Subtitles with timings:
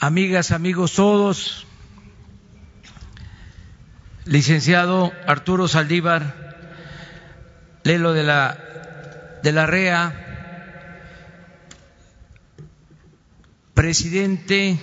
[0.00, 1.66] amigas, amigos todos,
[4.24, 6.48] licenciado Arturo Saldívar,
[7.82, 8.58] Lelo de la,
[9.42, 10.26] de la REA,
[13.74, 14.78] presidente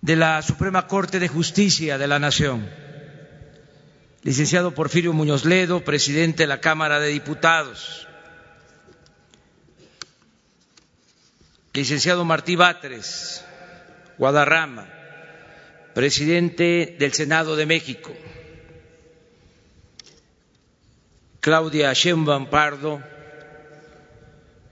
[0.00, 2.68] de la Suprema Corte de Justicia de la Nación,
[4.22, 8.08] licenciado Porfirio Muñoz Ledo, presidente de la Cámara de Diputados,
[11.74, 13.44] licenciado Martí Batres,
[14.18, 14.86] Guadarrama,
[15.94, 18.12] presidente del Senado de México,
[21.40, 23.02] Claudia Sheinbaum Pardo,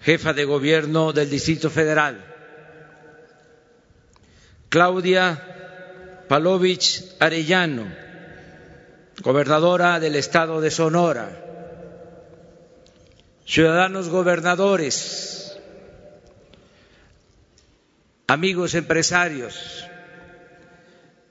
[0.03, 2.23] jefa de gobierno del Distrito Federal,
[4.69, 7.87] Claudia Palovich Arellano,
[9.23, 11.30] gobernadora del estado de Sonora,
[13.47, 15.40] ciudadanos gobernadores,
[18.30, 19.84] amigos empresarios,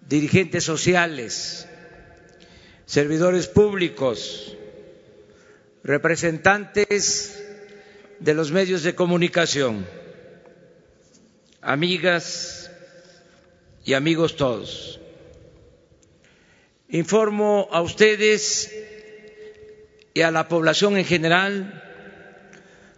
[0.05, 1.65] dirigentes sociales,
[2.85, 4.57] servidores públicos,
[5.81, 7.41] representantes
[8.19, 9.85] de los medios de comunicación,
[11.61, 12.69] amigas
[13.85, 14.99] y amigos todos.
[16.89, 18.75] Informo a ustedes
[20.13, 21.81] y a la población en general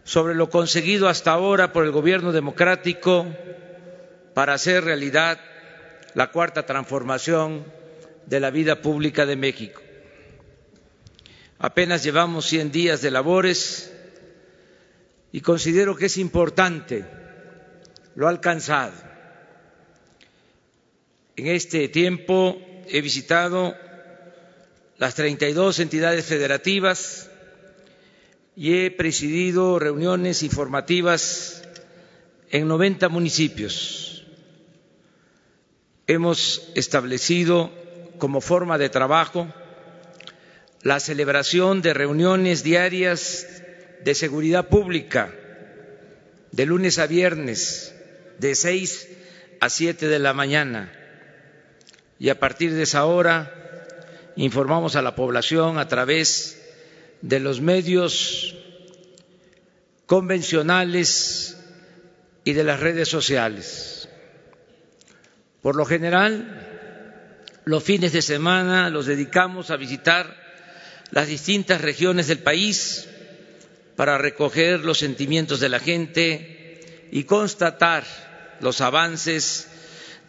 [0.06, 3.28] sobre lo conseguido hasta ahora por el gobierno democrático
[4.34, 5.40] para hacer realidad
[6.14, 7.66] la cuarta transformación
[8.26, 9.82] de la vida pública de México.
[11.60, 13.94] Apenas llevamos 100 días de labores
[15.32, 17.06] y considero que es importante
[18.16, 18.94] lo alcanzado.
[21.36, 23.76] En este tiempo he visitado
[24.98, 27.30] las 32 entidades federativas
[28.56, 31.64] y he presidido reuniones informativas
[32.50, 34.11] en 90 municipios.
[36.12, 37.72] Hemos establecido
[38.17, 39.48] como forma de trabajo
[40.81, 43.48] la celebración de reuniones diarias
[44.04, 45.33] de seguridad pública
[46.52, 47.95] de lunes a viernes
[48.39, 49.08] de seis
[49.61, 50.92] a siete de la mañana
[52.20, 53.49] y a partir de esa hora
[54.36, 56.61] informamos a la población a través
[57.22, 58.58] de los medios
[60.08, 61.58] convencionales
[62.43, 64.01] y de las redes sociales.
[65.61, 70.36] Por lo general, los fines de semana los dedicamos a visitar
[71.11, 73.08] las distintas regiones del país
[73.95, 78.04] para recoger los sentimientos de la gente y constatar
[78.61, 79.67] los avances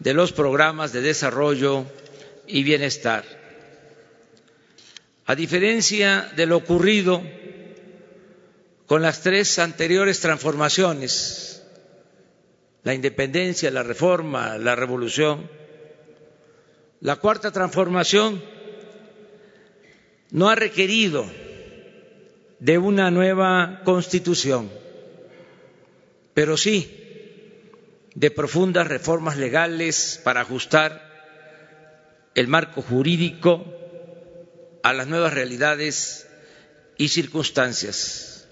[0.00, 1.86] de los programas de desarrollo
[2.46, 3.24] y bienestar.
[5.26, 7.22] A diferencia de lo ocurrido
[8.86, 11.51] con las tres anteriores transformaciones,
[12.84, 15.48] la independencia, la reforma, la revolución,
[17.00, 18.42] la cuarta transformación
[20.30, 21.24] no ha requerido
[22.58, 24.70] de una nueva constitución,
[26.34, 26.98] pero sí
[28.14, 31.10] de profundas reformas legales para ajustar
[32.34, 33.64] el marco jurídico
[34.82, 36.28] a las nuevas realidades
[36.96, 38.48] y circunstancias.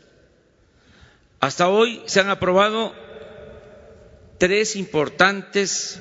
[1.41, 2.95] Hasta hoy se han aprobado
[4.41, 6.01] tres importantes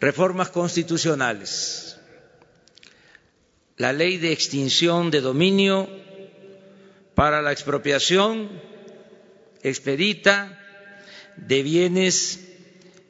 [0.00, 1.84] reformas constitucionales
[3.76, 5.88] la ley de extinción de dominio
[7.14, 8.50] para la expropiación
[9.62, 10.58] expedita
[11.36, 12.40] de bienes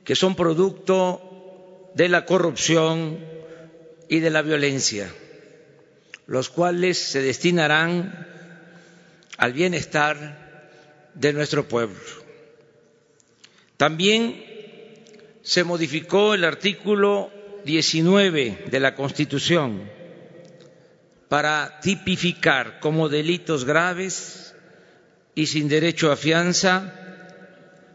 [0.04, 3.18] que son producto de la corrupción
[4.08, 5.12] y de la violencia,
[6.26, 8.26] los cuales se destinarán
[9.38, 12.23] al bienestar de nuestro pueblo.
[13.76, 14.44] También
[15.42, 17.30] se modificó el artículo
[17.64, 19.90] 19 de la Constitución
[21.28, 24.54] para tipificar como delitos graves
[25.34, 26.94] y sin derecho a fianza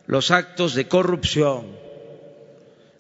[0.08, 1.78] los actos de corrupción,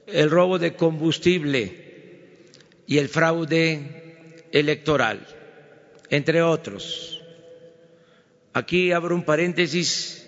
[0.07, 2.45] el robo de combustible
[2.87, 5.27] y el fraude electoral,
[6.09, 7.21] entre otros.
[8.53, 10.27] Aquí abro un paréntesis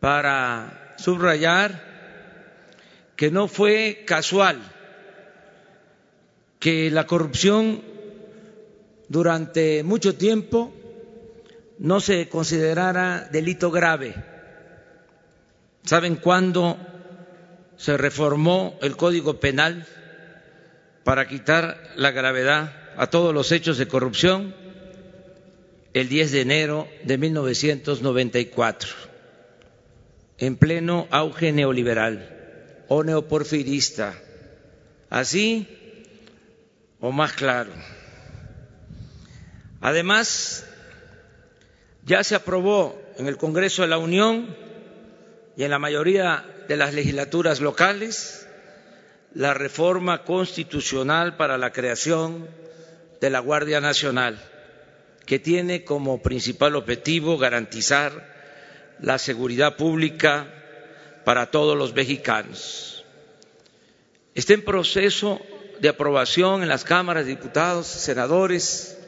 [0.00, 1.82] para subrayar
[3.16, 4.60] que no fue casual
[6.58, 7.82] que la corrupción
[9.08, 10.72] durante mucho tiempo
[11.78, 14.14] no se considerara delito grave.
[15.84, 16.76] ¿Saben cuándo
[17.76, 19.86] se reformó el Código Penal
[21.04, 24.54] para quitar la gravedad a todos los hechos de corrupción?
[25.94, 29.07] El 10 de enero de 1994,
[30.38, 32.34] en pleno auge neoliberal.
[32.88, 34.16] o neoporfirista.
[35.10, 35.68] Así
[37.00, 37.70] o más claro.
[39.80, 40.66] Además,
[42.04, 44.56] ya se aprobó en el Congreso de la Unión
[45.56, 48.46] y en la mayoría de las legislaturas locales
[49.34, 52.48] la reforma constitucional para la creación
[53.20, 54.38] de la Guardia Nacional,
[55.26, 58.37] que tiene como principal objetivo garantizar
[59.00, 60.46] la seguridad pública
[61.24, 63.04] para todos los mexicanos.
[64.34, 65.40] Está en proceso
[65.80, 68.98] de aprobación en las cámaras de diputados y senadores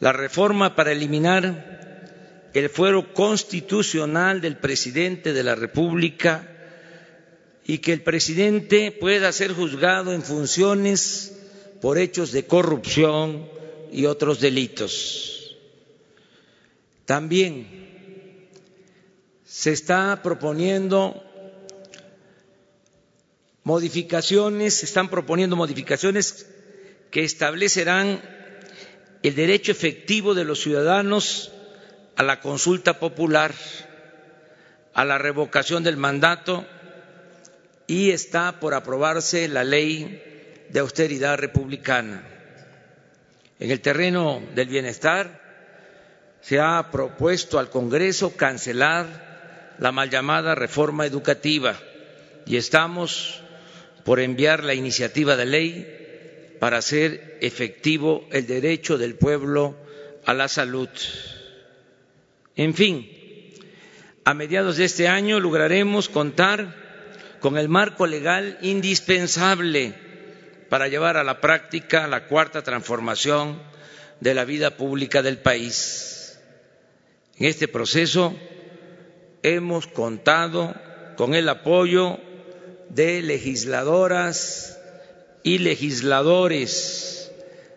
[0.00, 6.48] la reforma para eliminar el fuero constitucional del presidente de la República
[7.66, 11.36] y que el presidente pueda ser juzgado en funciones
[11.80, 13.48] por hechos de corrupción
[13.92, 15.56] y otros delitos.
[17.06, 17.83] También
[19.54, 21.22] se está proponiendo
[23.62, 26.48] modificaciones, se están proponiendo modificaciones
[27.12, 28.20] que establecerán
[29.22, 31.52] el derecho efectivo de los ciudadanos
[32.16, 33.54] a la consulta popular,
[34.92, 36.66] a la revocación del mandato
[37.86, 42.26] y está por aprobarse la ley de austeridad republicana.
[43.60, 45.40] En el terreno del bienestar
[46.40, 49.33] se ha propuesto al Congreso cancelar
[49.78, 51.78] la mal llamada reforma educativa
[52.46, 53.40] y estamos
[54.04, 59.76] por enviar la iniciativa de ley para hacer efectivo el derecho del pueblo
[60.24, 60.88] a la salud.
[62.56, 63.10] En fin,
[64.24, 66.82] a mediados de este año lograremos contar
[67.40, 69.94] con el marco legal indispensable
[70.68, 73.60] para llevar a la práctica la cuarta transformación
[74.20, 76.38] de la vida pública del país.
[77.36, 78.34] En este proceso
[79.44, 80.74] hemos contado
[81.16, 82.18] con el apoyo
[82.88, 84.78] de legisladoras
[85.42, 87.30] y legisladores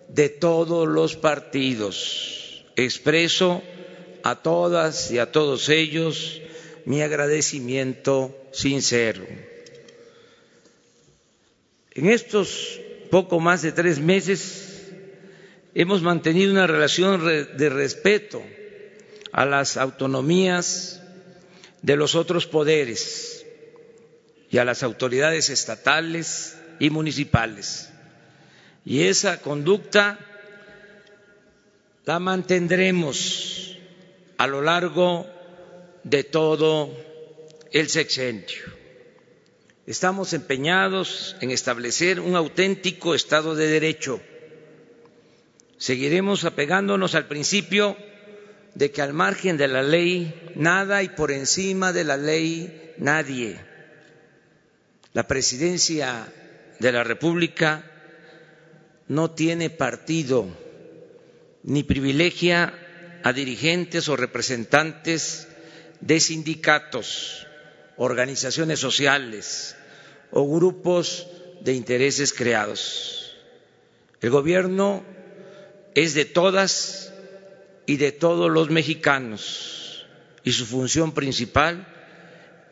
[0.07, 2.65] de todos los partidos.
[2.77, 3.61] Expreso
[4.23, 6.41] a todas y a todos ellos
[6.85, 9.25] mi agradecimiento sincero.
[11.91, 12.79] En estos
[13.11, 14.89] poco más de tres meses
[15.75, 18.41] hemos mantenido una relación de respeto
[19.33, 21.01] a las autonomías
[21.81, 23.45] de los otros poderes
[24.49, 27.89] y a las autoridades estatales y municipales.
[28.85, 30.19] Y esa conducta
[32.05, 33.77] la mantendremos
[34.37, 35.27] a lo largo
[36.03, 36.89] de todo
[37.71, 38.77] el sexenio.
[39.85, 44.21] Estamos empeñados en establecer un auténtico Estado de Derecho.
[45.77, 47.97] Seguiremos apegándonos al principio
[48.77, 53.59] de que al margen de la ley nada y por encima de la ley nadie.
[55.13, 56.31] La presidencia
[56.77, 57.83] de la República
[59.07, 60.45] no tiene partido
[61.63, 62.71] ni privilegia
[63.23, 65.47] a dirigentes o representantes
[65.99, 67.47] de sindicatos,
[67.97, 69.75] organizaciones sociales
[70.29, 71.25] o grupos
[71.61, 73.35] de intereses creados.
[74.21, 75.03] El gobierno
[75.95, 77.06] es de todas
[77.87, 80.05] y de todos los mexicanos
[80.43, 81.87] y su función principal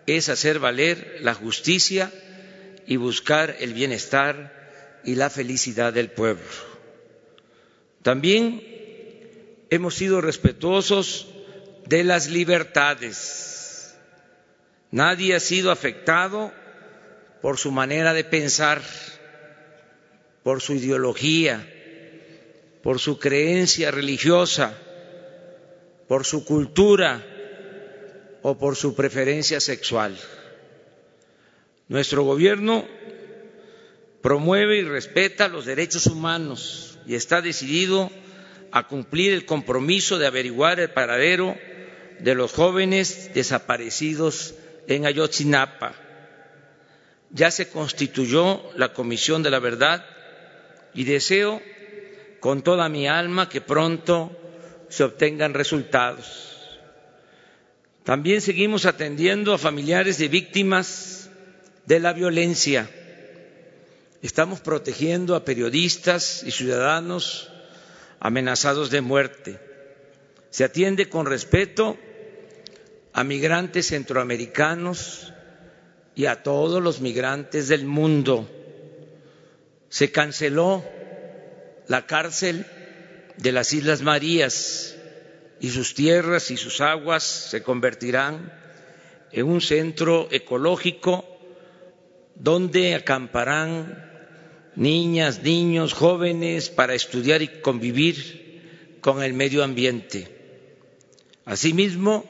[0.05, 2.11] es hacer valer la justicia
[2.85, 6.43] y buscar el bienestar y la felicidad del pueblo.
[8.03, 8.61] También
[9.69, 11.27] hemos sido respetuosos
[11.87, 13.95] de las libertades.
[14.91, 16.53] Nadie ha sido afectado
[17.41, 18.81] por su manera de pensar,
[20.43, 21.67] por su ideología,
[22.83, 24.77] por su creencia religiosa,
[26.07, 27.23] por su cultura
[28.41, 30.17] o por su preferencia sexual.
[31.87, 32.85] Nuestro gobierno
[34.21, 38.09] promueve y respeta los derechos humanos y está decidido
[38.71, 41.55] a cumplir el compromiso de averiguar el paradero
[42.19, 44.55] de los jóvenes desaparecidos
[44.87, 45.93] en Ayotzinapa.
[47.31, 50.05] Ya se constituyó la Comisión de la Verdad
[50.93, 51.61] y deseo
[52.39, 54.44] con toda mi alma que pronto
[54.95, 56.25] se obtengan resultados.
[58.05, 61.29] También seguimos atendiendo a familiares de víctimas
[61.85, 62.89] de la violencia.
[64.21, 67.51] Estamos protegiendo a periodistas y ciudadanos
[68.21, 69.59] amenazados de muerte.
[70.49, 71.97] Se atiende con respeto
[73.11, 75.33] a migrantes centroamericanos
[76.15, 78.49] y a todos los migrantes del mundo.
[79.89, 80.85] Se canceló
[81.87, 82.65] la cárcel
[83.37, 84.95] de las Islas Marías
[85.59, 88.53] y sus tierras y sus aguas se convertirán
[89.31, 91.25] en un centro ecológico
[92.35, 94.11] donde acamparán
[94.75, 100.27] niñas, niños, jóvenes para estudiar y convivir con el medio ambiente.
[101.45, 102.29] Asimismo,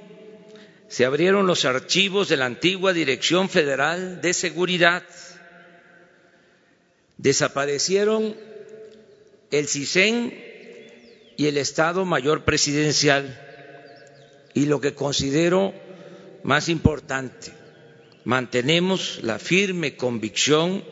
[0.87, 5.03] se abrieron los archivos de la antigua Dirección Federal de Seguridad.
[7.17, 8.35] Desaparecieron
[9.51, 10.44] el CISEN
[11.37, 13.41] y el Estado Mayor Presidencial.
[14.53, 15.73] Y lo que considero
[16.43, 17.51] más importante,
[18.23, 20.83] mantenemos la firme convicción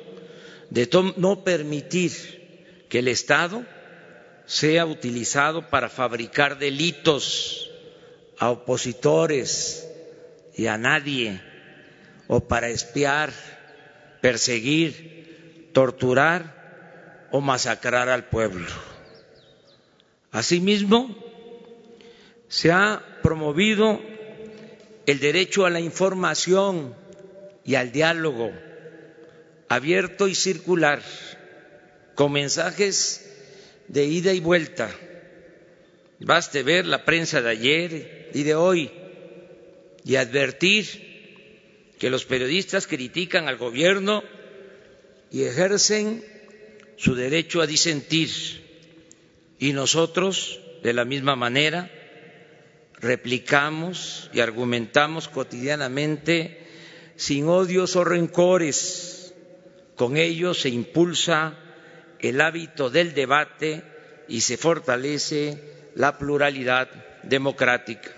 [0.70, 2.12] de no permitir
[2.90, 3.64] que el Estado
[4.46, 7.72] sea utilizado para fabricar delitos
[8.38, 9.88] a opositores
[10.56, 11.42] y a nadie,
[12.28, 13.32] o para espiar,
[14.22, 18.93] perseguir, torturar o masacrar al pueblo.
[20.34, 21.16] Asimismo,
[22.50, 24.02] se ha promovido
[25.06, 26.96] el derecho a la información
[27.64, 28.52] y al diálogo
[29.70, 31.02] abierto y circular,
[32.16, 33.32] con mensajes
[33.88, 34.90] de ida y vuelta.
[36.20, 38.92] Baste ver la prensa de ayer y de hoy
[40.04, 44.24] y advertir que los periodistas critican al gobierno
[45.32, 46.24] y ejercen
[46.98, 48.63] su derecho a disentir.
[49.60, 51.90] Y nosotros, de la misma manera,
[53.00, 56.66] replicamos y argumentamos cotidianamente
[57.16, 59.34] sin odios o rencores.
[59.96, 61.58] Con ello se impulsa
[62.20, 63.84] el hábito del debate
[64.28, 66.90] y se fortalece la pluralidad
[67.24, 68.12] democrática.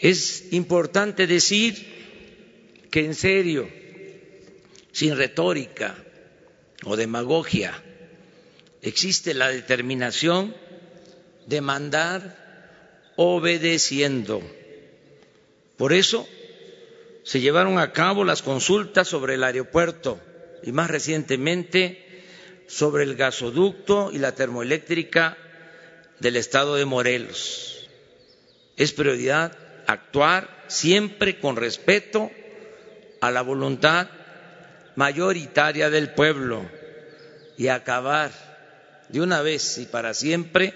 [0.00, 3.68] Es importante decir que en serio,
[4.92, 5.94] sin retórica
[6.84, 7.74] o demagogia,
[8.82, 10.54] existe la determinación
[11.46, 14.42] de mandar obedeciendo.
[15.76, 16.26] Por eso
[17.24, 20.20] se llevaron a cabo las consultas sobre el aeropuerto
[20.62, 22.06] y más recientemente
[22.66, 25.36] sobre el gasoducto y la termoeléctrica
[26.18, 27.88] del estado de Morelos.
[28.76, 29.56] Es prioridad
[29.86, 32.30] actuar siempre con respeto
[33.20, 34.08] a la voluntad
[34.96, 36.64] mayoritaria del pueblo
[37.58, 38.49] y acabar
[39.12, 40.74] de una vez y para siempre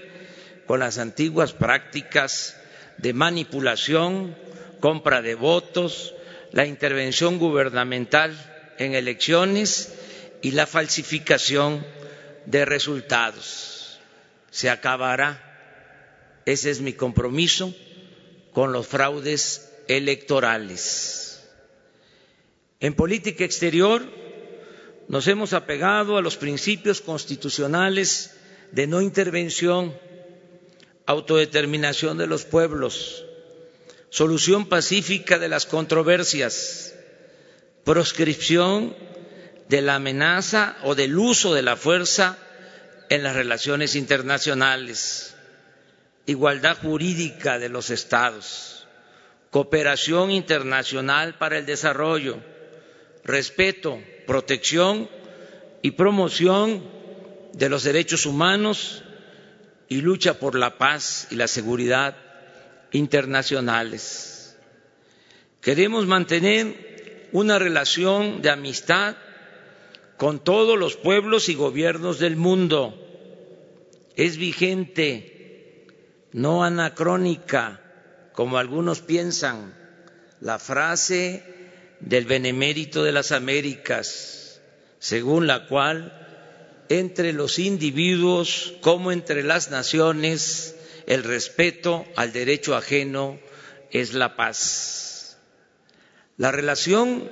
[0.66, 2.56] con las antiguas prácticas
[2.98, 4.36] de manipulación,
[4.80, 6.14] compra de votos,
[6.52, 8.34] la intervención gubernamental
[8.78, 9.94] en elecciones
[10.42, 11.84] y la falsificación
[12.46, 13.98] de resultados.
[14.50, 17.74] Se acabará, ese es mi compromiso,
[18.52, 21.44] con los fraudes electorales.
[22.80, 24.23] En política exterior
[25.08, 28.34] nos hemos apegado a los principios constitucionales
[28.72, 29.94] de no intervención,
[31.06, 33.24] autodeterminación de los pueblos,
[34.10, 36.94] solución pacífica de las controversias,
[37.84, 38.96] proscripción
[39.68, 42.38] de la amenaza o del uso de la fuerza
[43.10, 45.34] en las relaciones internacionales,
[46.26, 48.86] igualdad jurídica de los estados,
[49.50, 52.38] cooperación internacional para el desarrollo,
[53.24, 55.08] respeto, protección
[55.82, 56.82] y promoción
[57.52, 59.02] de los derechos humanos
[59.88, 62.16] y lucha por la paz y la seguridad
[62.92, 64.56] internacionales.
[65.60, 69.16] Queremos mantener una relación de amistad
[70.16, 73.00] con todos los pueblos y gobiernos del mundo.
[74.16, 75.86] Es vigente,
[76.32, 77.80] no anacrónica,
[78.32, 79.74] como algunos piensan,
[80.40, 81.53] la frase
[82.04, 84.60] del benemérito de las Américas,
[84.98, 86.20] según la cual
[86.90, 93.38] entre los individuos como entre las naciones el respeto al derecho ajeno
[93.90, 95.38] es la paz.
[96.36, 97.30] La relación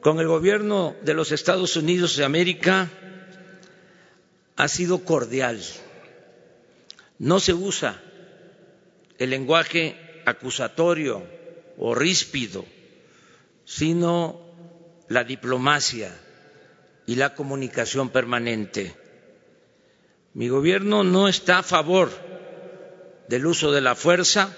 [0.00, 2.90] con el gobierno de los Estados Unidos de América
[4.56, 5.62] ha sido cordial.
[7.18, 8.02] No se usa
[9.18, 11.22] el lenguaje acusatorio
[11.78, 12.64] o ríspido,
[13.70, 14.40] sino
[15.08, 16.10] la diplomacia
[17.06, 18.96] y la comunicación permanente.
[20.34, 22.10] Mi gobierno no está a favor
[23.28, 24.56] del uso de la fuerza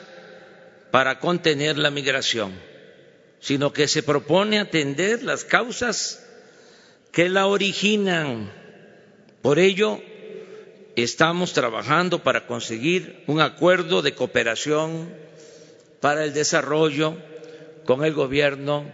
[0.91, 2.53] para contener la migración
[3.43, 6.25] sino que se propone atender las causas
[7.11, 8.53] que la originan.
[9.43, 10.01] Por ello,
[10.95, 15.13] estamos trabajando para conseguir un acuerdo de cooperación
[16.01, 17.17] para el desarrollo
[17.85, 18.87] con el gobierno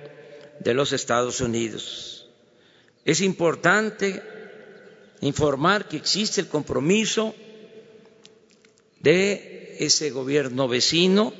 [0.61, 2.29] de los Estados Unidos.
[3.05, 4.23] Es importante
[5.21, 7.35] informar que existe el compromiso
[9.01, 11.33] de ese gobierno vecino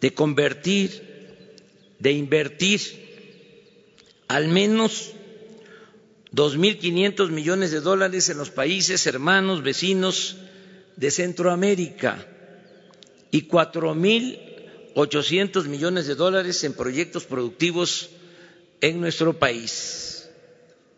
[0.00, 1.08] de convertir
[1.98, 2.80] de invertir
[4.28, 5.12] al menos
[6.32, 10.36] 2.500 millones de dólares en los países hermanos, vecinos
[10.96, 12.26] de Centroamérica
[13.30, 13.42] y
[14.98, 18.10] 4.800 millones de dólares en proyectos productivos
[18.80, 20.28] en nuestro país,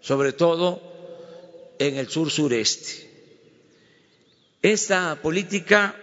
[0.00, 0.80] sobre todo
[1.78, 3.10] en el sur sureste.
[4.62, 5.94] Esta política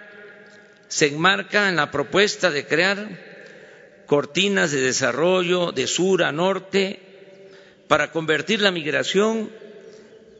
[0.87, 6.99] se enmarca en la propuesta de crear cortinas de desarrollo de sur a norte
[7.87, 9.49] para convertir la migración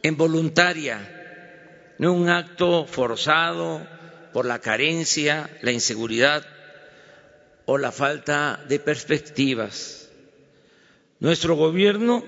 [0.04, 3.84] en voluntaria, no un acto forzado
[4.32, 6.46] por la carencia, la inseguridad
[7.70, 10.08] o la falta de perspectivas.
[11.20, 12.24] Nuestro gobierno,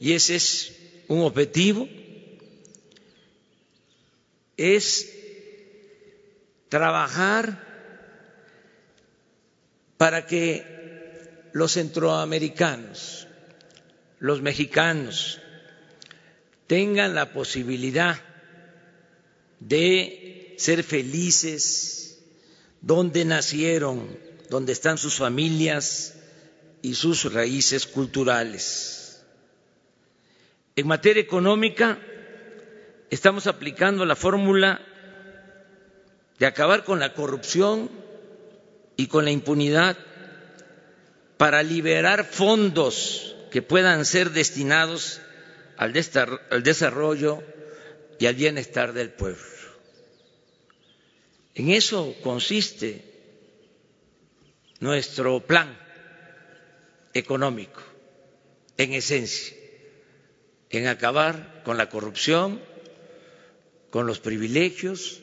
[0.00, 0.72] y ese es
[1.06, 1.88] un objetivo,
[4.56, 5.12] es
[6.68, 7.62] trabajar
[9.96, 10.64] para que
[11.52, 13.28] los centroamericanos,
[14.18, 15.40] los mexicanos,
[16.66, 18.20] tengan la posibilidad
[19.60, 21.95] de ser felices
[22.80, 24.18] donde nacieron,
[24.50, 26.14] donde están sus familias
[26.82, 29.22] y sus raíces culturales.
[30.76, 31.98] En materia económica,
[33.10, 34.80] estamos aplicando la fórmula
[36.38, 37.90] de acabar con la corrupción
[38.96, 39.96] y con la impunidad
[41.36, 45.20] para liberar fondos que puedan ser destinados
[45.76, 47.42] al desarrollo
[48.18, 49.55] y al bienestar del pueblo.
[51.56, 53.02] En eso consiste
[54.78, 55.74] nuestro plan
[57.14, 57.80] económico,
[58.76, 59.56] en esencia,
[60.68, 62.60] en acabar con la corrupción,
[63.88, 65.22] con los privilegios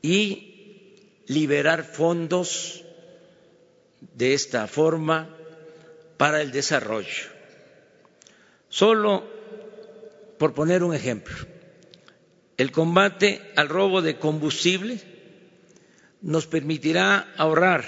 [0.00, 0.94] y
[1.26, 2.82] liberar fondos
[4.00, 5.28] de esta forma
[6.16, 7.28] para el desarrollo.
[8.70, 9.28] Solo
[10.38, 11.36] por poner un ejemplo,
[12.56, 15.13] el combate al robo de combustible
[16.24, 17.84] nos permitirá ahorrar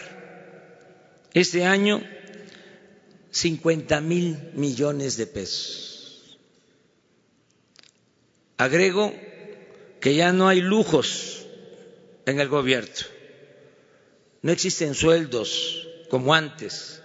[1.32, 2.02] este año
[3.30, 6.38] 50 mil millones de pesos.
[8.58, 9.14] Agrego
[10.00, 11.46] que ya no hay lujos
[12.26, 12.92] en el gobierno,
[14.42, 17.00] no existen sueldos como antes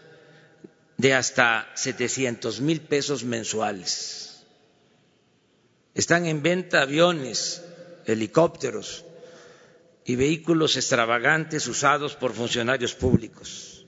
[0.98, 4.44] de hasta 700 mil pesos mensuales.
[5.96, 7.64] Están en venta aviones,
[8.06, 9.06] helicópteros
[10.06, 13.86] y vehículos extravagantes usados por funcionarios públicos.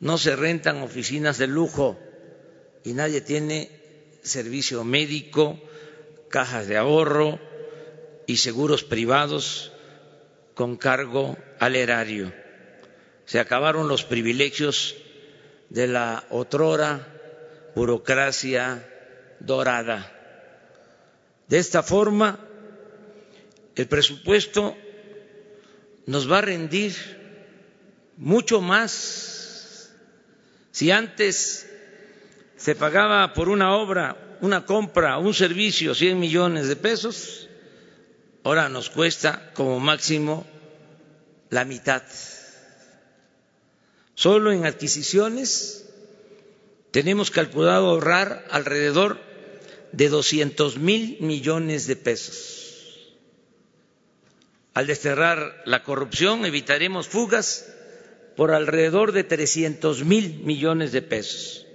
[0.00, 1.98] No se rentan oficinas de lujo
[2.84, 3.70] y nadie tiene
[4.22, 5.60] servicio médico,
[6.28, 7.38] cajas de ahorro
[8.26, 9.72] y seguros privados
[10.54, 12.32] con cargo al erario.
[13.24, 14.96] Se acabaron los privilegios
[15.68, 17.12] de la otrora
[17.74, 18.88] burocracia
[19.40, 20.12] dorada.
[21.48, 22.40] De esta forma,
[23.74, 24.76] el presupuesto
[26.06, 26.94] nos va a rendir
[28.16, 29.90] mucho más.
[30.70, 31.68] Si antes
[32.56, 37.48] se pagaba por una obra, una compra, un servicio, 100 millones de pesos,
[38.44, 40.46] ahora nos cuesta como máximo
[41.50, 42.02] la mitad.
[44.14, 45.86] Solo en adquisiciones
[46.90, 49.20] tenemos calculado ahorrar alrededor
[49.92, 52.55] de 200 mil millones de pesos.
[54.76, 57.64] Al desterrar la corrupción evitaremos fugas
[58.36, 61.66] por alrededor de 300 mil millones de pesos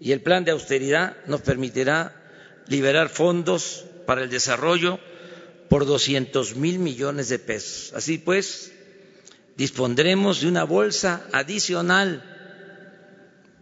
[0.00, 2.16] y el plan de austeridad nos permitirá
[2.66, 4.98] liberar fondos para el desarrollo
[5.68, 7.92] por 200 mil millones de pesos.
[7.92, 8.72] Así pues,
[9.58, 12.24] dispondremos de una bolsa adicional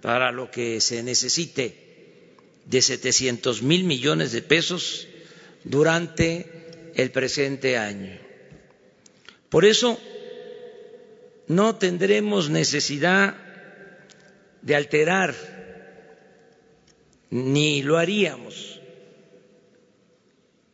[0.03, 2.23] para lo que se necesite
[2.65, 5.09] de 700 mil millones de pesos
[5.65, 8.28] durante el presente año.
[9.49, 9.99] Por eso
[11.47, 13.37] no tendremos necesidad
[14.63, 15.35] de alterar,
[17.31, 18.81] ni lo haríamos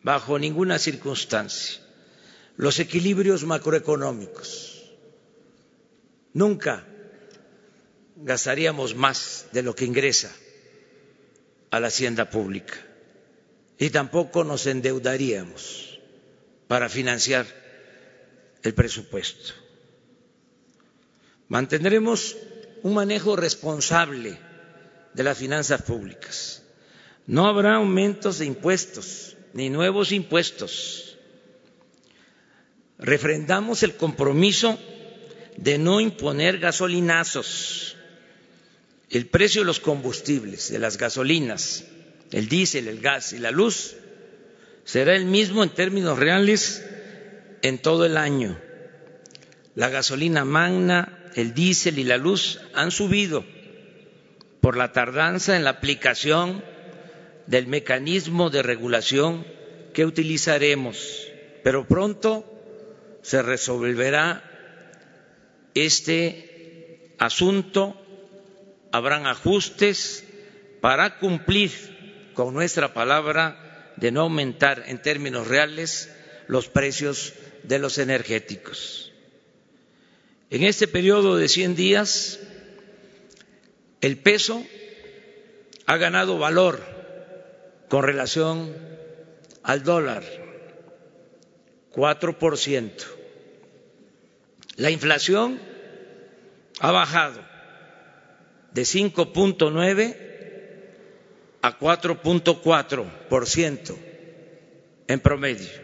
[0.02, 1.80] bajo ninguna circunstancia,
[2.56, 4.92] los equilibrios macroeconómicos.
[6.32, 6.84] Nunca
[8.16, 10.32] gastaríamos más de lo que ingresa
[11.70, 12.74] a la hacienda pública
[13.78, 15.98] y tampoco nos endeudaríamos
[16.68, 17.63] para financiar
[18.64, 19.54] el presupuesto.
[21.48, 22.36] Mantendremos
[22.82, 24.36] un manejo responsable
[25.12, 26.64] de las finanzas públicas.
[27.26, 31.16] No habrá aumentos de impuestos ni nuevos impuestos.
[32.98, 34.78] Refrendamos el compromiso
[35.56, 37.94] de no imponer gasolinazos
[39.10, 41.84] el precio de los combustibles, de las gasolinas,
[42.32, 43.94] el diésel, el gas y la luz,
[44.84, 46.84] será el mismo en términos reales
[47.64, 48.60] en todo el año.
[49.74, 53.42] La gasolina magna, el diésel y la luz han subido
[54.60, 56.62] por la tardanza en la aplicación
[57.46, 59.46] del mecanismo de regulación
[59.94, 61.26] que utilizaremos,
[61.62, 62.44] pero pronto
[63.22, 64.44] se resolverá
[65.72, 67.98] este asunto,
[68.92, 70.22] habrán ajustes
[70.82, 71.72] para cumplir
[72.34, 76.14] con nuestra palabra de no aumentar en términos reales
[76.46, 77.32] los precios
[77.64, 79.12] de los energéticos.
[80.50, 82.38] En este periodo de 100 días,
[84.00, 84.64] el peso
[85.86, 86.80] ha ganado valor
[87.88, 88.76] con relación
[89.62, 90.22] al dólar,
[91.92, 92.90] 4%.
[94.76, 95.60] La inflación
[96.80, 97.40] ha bajado
[98.72, 100.16] de 5.9
[101.62, 103.96] a 4.4%
[105.06, 105.83] en promedio.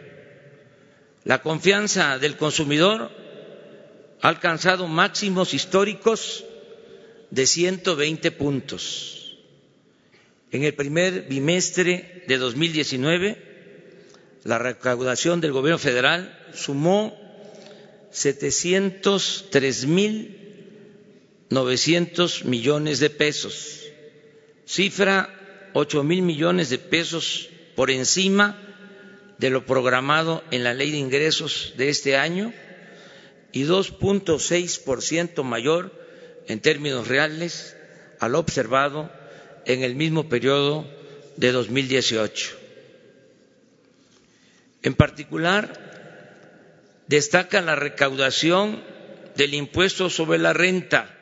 [1.24, 3.10] La confianza del consumidor
[4.22, 6.44] ha alcanzado máximos históricos
[7.30, 9.36] de 120 puntos.
[10.50, 13.50] En el primer bimestre de 2019,
[14.44, 17.16] la recaudación del gobierno federal sumó
[18.10, 20.36] 703 mil
[21.50, 23.80] 900 millones de pesos,
[24.66, 28.69] cifra ocho mil millones de pesos por encima
[29.40, 32.52] de lo programado en la ley de ingresos de este año
[33.52, 35.98] y 2.6 mayor
[36.46, 37.74] en términos reales
[38.18, 39.10] a lo observado
[39.64, 40.86] en el mismo periodo
[41.38, 42.58] de 2018.
[44.82, 48.82] En particular, destaca la recaudación
[49.36, 51.16] del impuesto sobre la renta,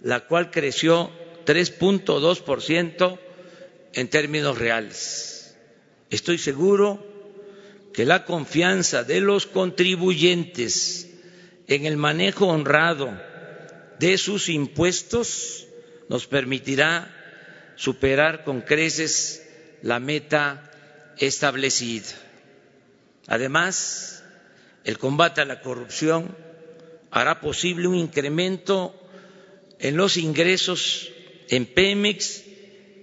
[0.00, 1.12] la cual creció
[1.46, 3.18] 3.2%
[3.92, 5.35] en términos reales.
[6.10, 7.04] Estoy seguro
[7.92, 11.10] que la confianza de los contribuyentes
[11.66, 13.10] en el manejo honrado
[13.98, 15.66] de sus impuestos
[16.08, 17.12] nos permitirá
[17.76, 19.48] superar con creces
[19.82, 20.70] la meta
[21.18, 22.06] establecida.
[23.26, 24.22] Además,
[24.84, 26.36] el combate a la corrupción
[27.10, 28.94] hará posible un incremento
[29.78, 31.10] en los ingresos
[31.48, 32.44] en Pemex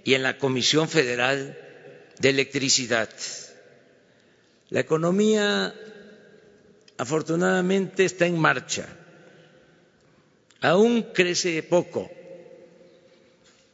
[0.06, 1.58] y en la Comisión Federal
[2.24, 3.10] de Electricidad.
[4.70, 5.76] La economía
[6.98, 8.88] afortunadamente está en marcha.
[10.62, 12.10] Aún crece poco,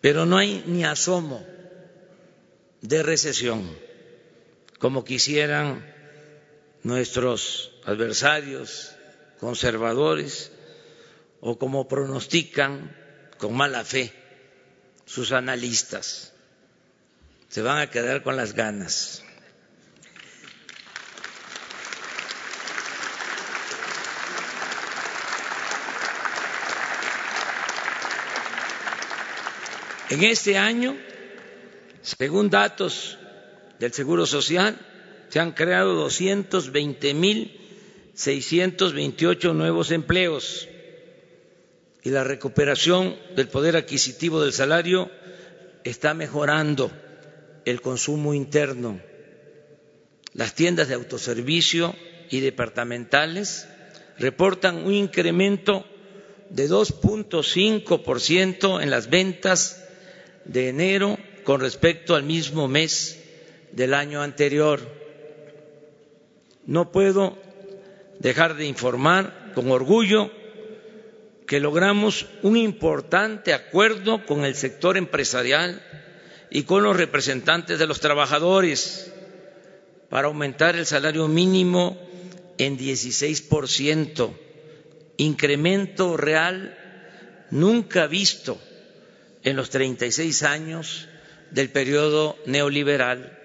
[0.01, 1.45] pero no hay ni asomo
[2.81, 3.69] de recesión,
[4.79, 5.85] como quisieran
[6.81, 8.95] nuestros adversarios
[9.39, 10.51] conservadores
[11.39, 12.97] o como pronostican
[13.37, 14.11] con mala fe
[15.05, 16.33] sus analistas.
[17.49, 19.23] Se van a quedar con las ganas.
[30.09, 30.95] En este año,
[32.01, 33.17] según datos
[33.79, 34.77] del Seguro Social,
[35.29, 37.55] se han creado 220 mil
[38.15, 40.67] 628 nuevos empleos
[42.03, 45.09] y la recuperación del poder adquisitivo del salario
[45.83, 46.91] está mejorando
[47.69, 48.99] el consumo interno.
[50.33, 51.95] Las tiendas de autoservicio
[52.31, 53.67] y departamentales
[54.17, 55.85] reportan un incremento
[56.49, 59.85] de 2.5% en las ventas
[60.45, 63.19] de enero con respecto al mismo mes
[63.71, 64.79] del año anterior.
[66.65, 67.37] No puedo
[68.19, 70.31] dejar de informar con orgullo
[71.45, 75.83] que logramos un importante acuerdo con el sector empresarial
[76.51, 79.11] y con los representantes de los trabajadores
[80.09, 81.97] para aumentar el salario mínimo
[82.57, 84.35] en 16%,
[85.17, 86.75] incremento real
[87.51, 88.59] nunca visto
[89.43, 91.07] en los 36 años
[91.51, 93.35] del periodo neoliberal.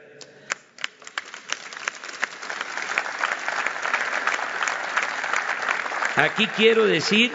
[6.17, 7.33] Aquí quiero decir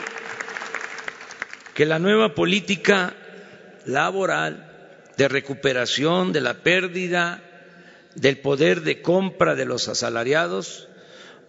[1.74, 3.14] que la nueva política
[3.86, 4.69] laboral
[5.20, 7.44] de recuperación de la pérdida
[8.16, 10.88] del poder de compra de los asalariados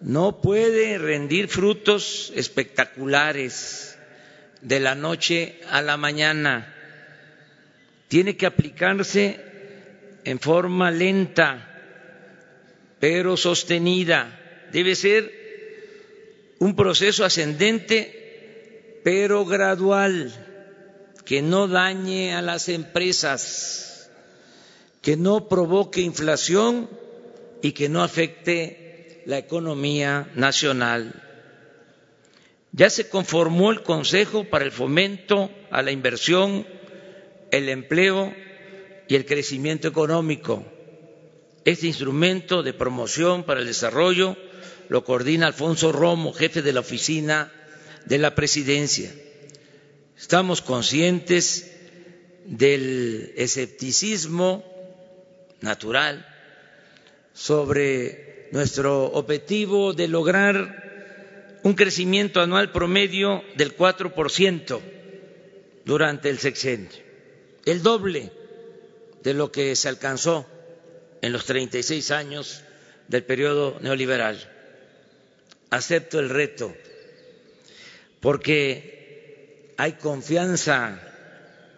[0.01, 3.97] no puede rendir frutos espectaculares
[4.59, 6.75] de la noche a la mañana
[8.09, 9.39] tiene que aplicarse
[10.25, 11.49] en forma lenta,
[12.99, 14.67] pero sostenida.
[14.73, 15.31] Debe ser
[16.59, 20.50] un proceso ascendente, pero gradual.
[21.25, 24.09] Que no dañe a las empresas,
[25.01, 26.89] que no provoque inflación
[27.61, 31.13] y que no afecte la economía nacional.
[32.71, 36.65] Ya se conformó el Consejo para el Fomento a la Inversión,
[37.51, 38.33] el Empleo
[39.07, 40.63] y el Crecimiento Económico.
[41.65, 44.37] Este instrumento de promoción para el desarrollo
[44.89, 47.51] lo coordina Alfonso Romo, jefe de la oficina
[48.05, 49.11] de la presidencia.
[50.21, 51.71] Estamos conscientes
[52.45, 54.63] del escepticismo
[55.61, 56.25] natural
[57.33, 64.79] sobre nuestro objetivo de lograr un crecimiento anual promedio del 4%
[65.85, 66.91] durante el sexenio,
[67.65, 68.31] el doble
[69.23, 70.45] de lo que se alcanzó
[71.23, 72.61] en los 36 años
[73.07, 74.37] del periodo neoliberal.
[75.71, 76.71] Acepto el reto
[78.19, 79.00] porque
[79.81, 81.01] hay confianza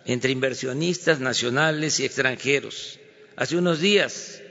[0.04, 3.00] entre inversionistas nacionales y extranjeros.
[3.38, 4.42] Hace unos días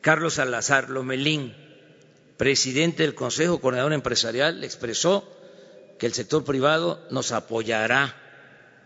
[0.00, 1.52] Carlos Salazar Lomelín,
[2.36, 5.28] presidente del Consejo Coordinador Empresarial, expresó
[5.98, 8.14] que el sector privado nos apoyará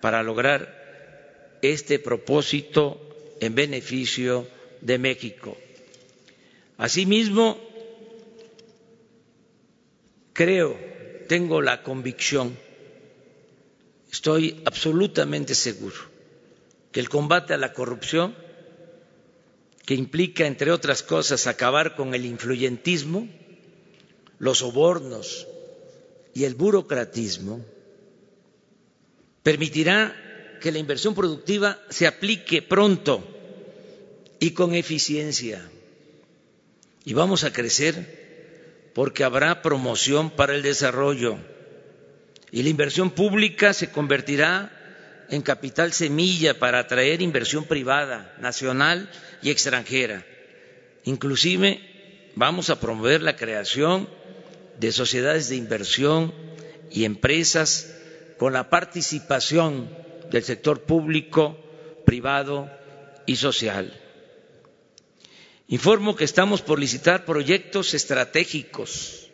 [0.01, 2.99] para lograr este propósito
[3.39, 4.49] en beneficio
[4.81, 5.59] de México.
[6.79, 7.61] Asimismo,
[10.33, 10.75] creo,
[11.29, 12.57] tengo la convicción,
[14.11, 15.97] estoy absolutamente seguro
[16.93, 18.35] que el combate a la corrupción
[19.85, 23.27] que implica, entre otras cosas, acabar con el influyentismo,
[24.39, 25.47] los sobornos
[26.35, 27.65] y el burocratismo,
[29.43, 30.15] permitirá
[30.61, 33.25] que la inversión productiva se aplique pronto
[34.41, 35.67] y con eficiencia.
[37.05, 41.39] Y vamos a crecer porque habrá promoción para el desarrollo
[42.51, 44.73] y la inversión pública se convertirá
[45.31, 49.11] en capital semilla para atraer inversión privada, nacional
[49.43, 50.25] y extranjera.
[51.05, 51.81] Inclusive
[52.35, 54.09] vamos a promover la creación
[54.79, 56.33] de sociedades de inversión
[56.91, 57.95] y empresas
[58.39, 59.91] con la participación
[60.31, 61.59] del sector público,
[62.07, 62.71] privado
[63.27, 63.93] y social.
[65.67, 69.29] Informo que estamos por licitar proyectos estratégicos.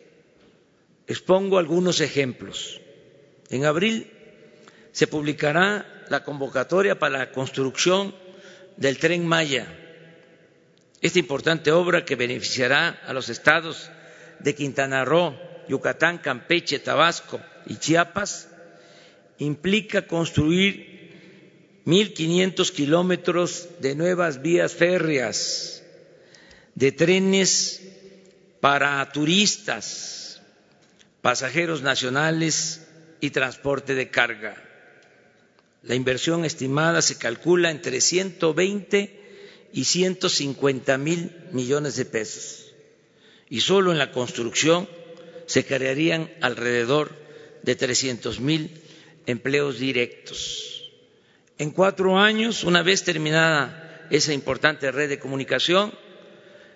[1.07, 2.81] Expongo algunos ejemplos.
[3.49, 4.11] En abril
[4.91, 8.15] se publicará la convocatoria para la construcción
[8.77, 9.67] del tren Maya.
[11.01, 13.89] Esta importante obra que beneficiará a los estados
[14.39, 15.35] de Quintana Roo,
[15.67, 18.49] Yucatán, Campeche, Tabasco y Chiapas
[19.37, 25.83] implica construir 1.500 kilómetros de nuevas vías férreas,
[26.73, 27.81] de trenes
[28.59, 30.41] para turistas,
[31.21, 32.84] pasajeros nacionales
[33.25, 34.55] y transporte de carga.
[35.83, 39.19] La inversión estimada se calcula entre 120
[39.73, 42.73] y 150 mil millones de pesos.
[43.49, 44.87] Y solo en la construcción
[45.45, 47.11] se crearían alrededor
[47.61, 48.81] de 300 mil
[49.25, 50.91] empleos directos.
[51.57, 55.93] En cuatro años, una vez terminada esa importante red de comunicación,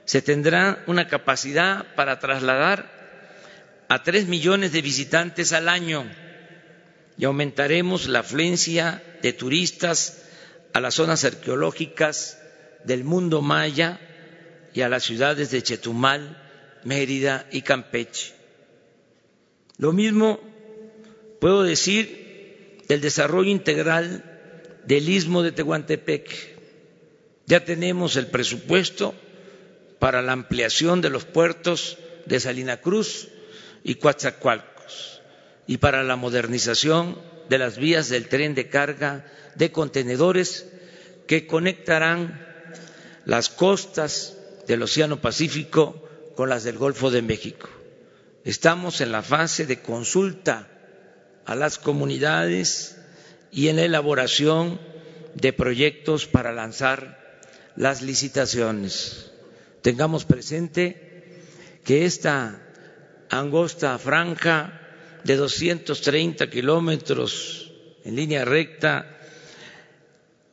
[0.05, 6.05] se tendrá una capacidad para trasladar a tres millones de visitantes al año
[7.19, 10.23] y aumentaremos la afluencia de turistas
[10.71, 12.39] a las zonas arqueológicas
[12.85, 13.99] del mundo maya
[14.73, 16.41] y a las ciudades de Chetumal,
[16.85, 18.33] Mérida y Campeche.
[19.77, 20.39] Lo mismo
[21.41, 24.23] puedo decir del desarrollo integral
[24.85, 26.57] del istmo de Tehuantepec.
[27.47, 29.13] Ya tenemos el presupuesto
[29.99, 33.27] para la ampliación de los puertos de Salina Cruz
[33.83, 35.18] y Coatzacoalcos
[35.69, 40.65] y para la modernización de las vías del tren de carga de contenedores
[41.27, 42.43] que conectarán
[43.25, 47.69] las costas del Océano Pacífico con las del Golfo de México.
[48.43, 50.67] Estamos en la fase de consulta
[51.45, 52.97] a las comunidades
[53.51, 54.81] y en la elaboración
[55.35, 57.43] de proyectos para lanzar
[57.75, 59.29] las licitaciones.
[59.83, 61.29] Tengamos presente
[61.85, 62.59] que esta
[63.29, 64.87] angosta franja
[65.29, 67.71] de 230 kilómetros
[68.03, 69.19] en línea recta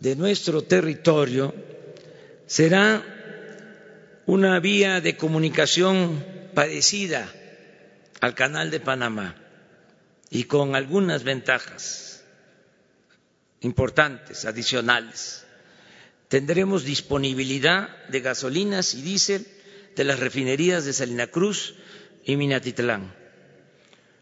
[0.00, 1.54] de nuestro territorio
[2.44, 3.02] será
[4.26, 7.32] una vía de comunicación parecida
[8.20, 9.36] al canal de Panamá
[10.28, 12.22] y con algunas ventajas
[13.62, 15.46] importantes, adicionales.
[16.28, 19.46] Tendremos disponibilidad de gasolinas y diésel
[19.96, 21.76] de las refinerías de Salina Cruz
[22.26, 23.24] y Minatitlán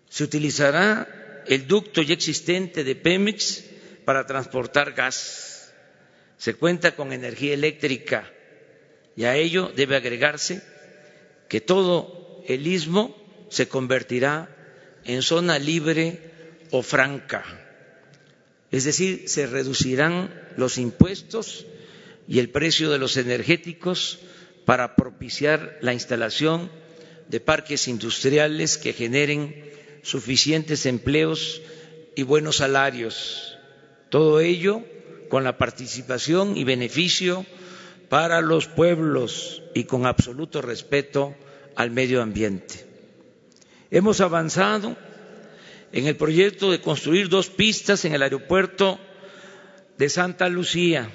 [0.09, 3.65] se utilizará el ducto ya existente de Pemex
[4.05, 5.73] para transportar gas.
[6.39, 8.31] Se cuenta con energía eléctrica
[9.17, 10.63] y a ello debe agregarse
[11.49, 13.17] que todo el istmo
[13.49, 14.49] se convertirá
[15.05, 16.19] en zona libre
[16.71, 17.45] o franca.
[18.71, 21.67] Es decir, se reducirán los impuestos
[22.27, 24.19] y el precio de los energéticos
[24.65, 26.71] para propiciar la instalación
[27.29, 29.71] de parques industriales que generen
[30.05, 31.63] suficientes empleos
[32.15, 33.59] y buenos salarios.
[34.11, 34.83] Todo ello
[35.29, 37.45] con la participación y beneficio
[38.09, 41.35] para los pueblos y con absoluto respeto
[41.75, 42.87] al medio ambiente.
[43.91, 44.97] Hemos avanzado
[45.91, 49.01] en el proyecto de construir dos pistas en el aeropuerto
[49.97, 51.11] de Santa Lucía.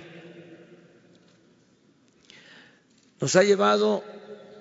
[3.21, 4.03] Nos ha llevado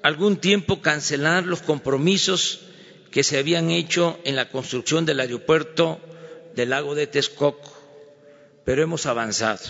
[0.03, 2.68] algún tiempo cancelar los compromisos
[3.11, 6.01] que se habían hecho en la construcción del aeropuerto
[6.55, 7.73] del lago de Texcoco,
[8.65, 9.65] pero hemos avanzado.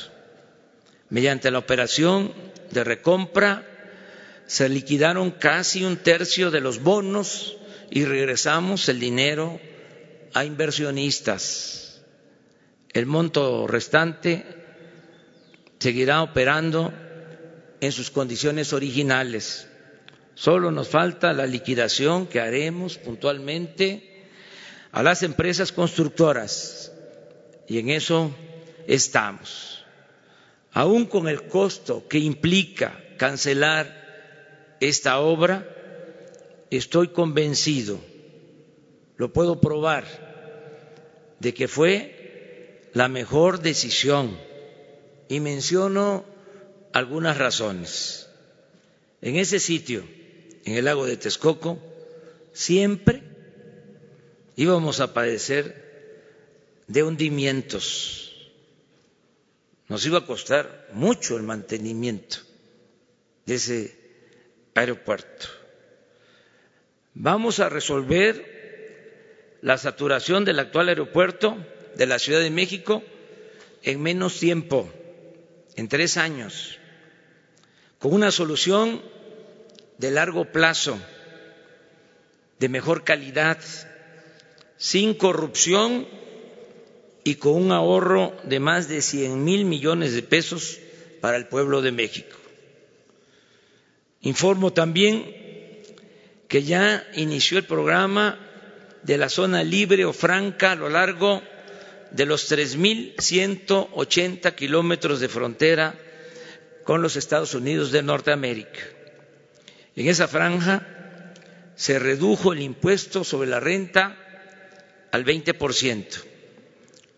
[1.10, 2.32] Mediante la operación
[2.70, 3.66] de recompra
[4.46, 7.56] se liquidaron casi un tercio de los bonos
[7.90, 9.60] y regresamos el dinero
[10.34, 12.02] a inversionistas.
[12.92, 14.44] El monto restante
[15.78, 16.92] seguirá operando
[17.80, 19.67] en sus condiciones originales.
[20.38, 24.28] Solo nos falta la liquidación que haremos puntualmente
[24.92, 26.92] a las empresas constructoras
[27.66, 28.30] y en eso
[28.86, 29.84] estamos.
[30.70, 35.68] Aún con el costo que implica cancelar esta obra,
[36.70, 37.98] estoy convencido,
[39.16, 40.04] lo puedo probar,
[41.40, 44.38] de que fue la mejor decisión
[45.28, 46.24] y menciono
[46.92, 48.28] algunas razones.
[49.20, 50.04] En ese sitio,
[50.64, 51.78] en el lago de Texcoco,
[52.52, 53.22] siempre
[54.56, 55.88] íbamos a padecer
[56.86, 58.50] de hundimientos.
[59.88, 62.38] Nos iba a costar mucho el mantenimiento
[63.46, 63.98] de ese
[64.74, 65.46] aeropuerto.
[67.14, 71.56] Vamos a resolver la saturación del actual aeropuerto
[71.96, 73.02] de la Ciudad de México
[73.82, 74.92] en menos tiempo,
[75.76, 76.78] en tres años,
[77.98, 79.02] con una solución
[79.98, 80.98] de largo plazo,
[82.58, 83.58] de mejor calidad,
[84.76, 86.06] sin corrupción
[87.24, 90.78] y con un ahorro de más de 100 mil millones de pesos
[91.20, 92.36] para el pueblo de México.
[94.22, 95.36] Informo también
[96.48, 98.38] que ya inició el programa
[99.02, 101.42] de la zona libre o franca a lo largo
[102.10, 105.94] de los 3.180 kilómetros de frontera
[106.84, 108.80] con los Estados Unidos de Norteamérica.
[109.98, 110.86] En esa franja
[111.74, 114.16] se redujo el impuesto sobre la renta
[115.10, 116.06] al 20%.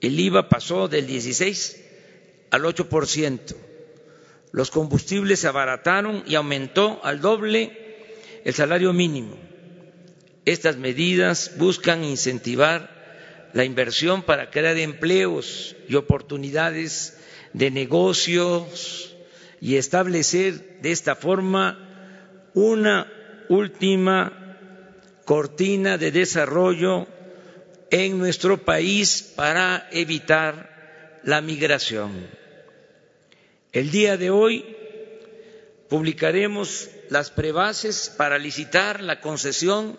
[0.00, 1.84] El IVA pasó del 16
[2.50, 3.54] al 8%.
[4.52, 7.98] Los combustibles se abarataron y aumentó al doble
[8.46, 9.36] el salario mínimo.
[10.46, 17.18] Estas medidas buscan incentivar la inversión para crear empleos y oportunidades
[17.52, 19.14] de negocios
[19.60, 21.89] y establecer de esta forma
[22.54, 23.06] una
[23.48, 24.32] última
[25.24, 27.06] cortina de desarrollo
[27.90, 32.28] en nuestro país para evitar la migración.
[33.72, 34.64] El día de hoy
[35.88, 39.98] publicaremos las prebases para licitar la concesión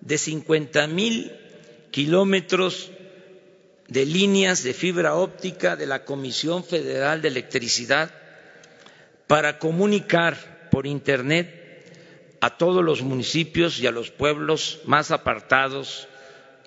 [0.00, 1.32] de 50 mil
[1.90, 2.90] kilómetros
[3.88, 8.10] de líneas de fibra óptica de la Comisión Federal de Electricidad
[9.26, 11.59] para comunicar por Internet
[12.40, 16.08] a todos los municipios y a los pueblos más apartados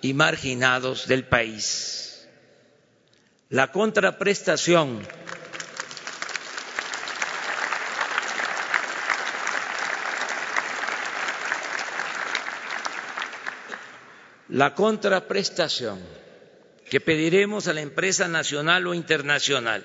[0.01, 2.27] y marginados del país.
[3.49, 5.01] La contraprestación
[14.49, 15.99] la contraprestación
[16.89, 19.83] que pediremos a la empresa nacional o internacional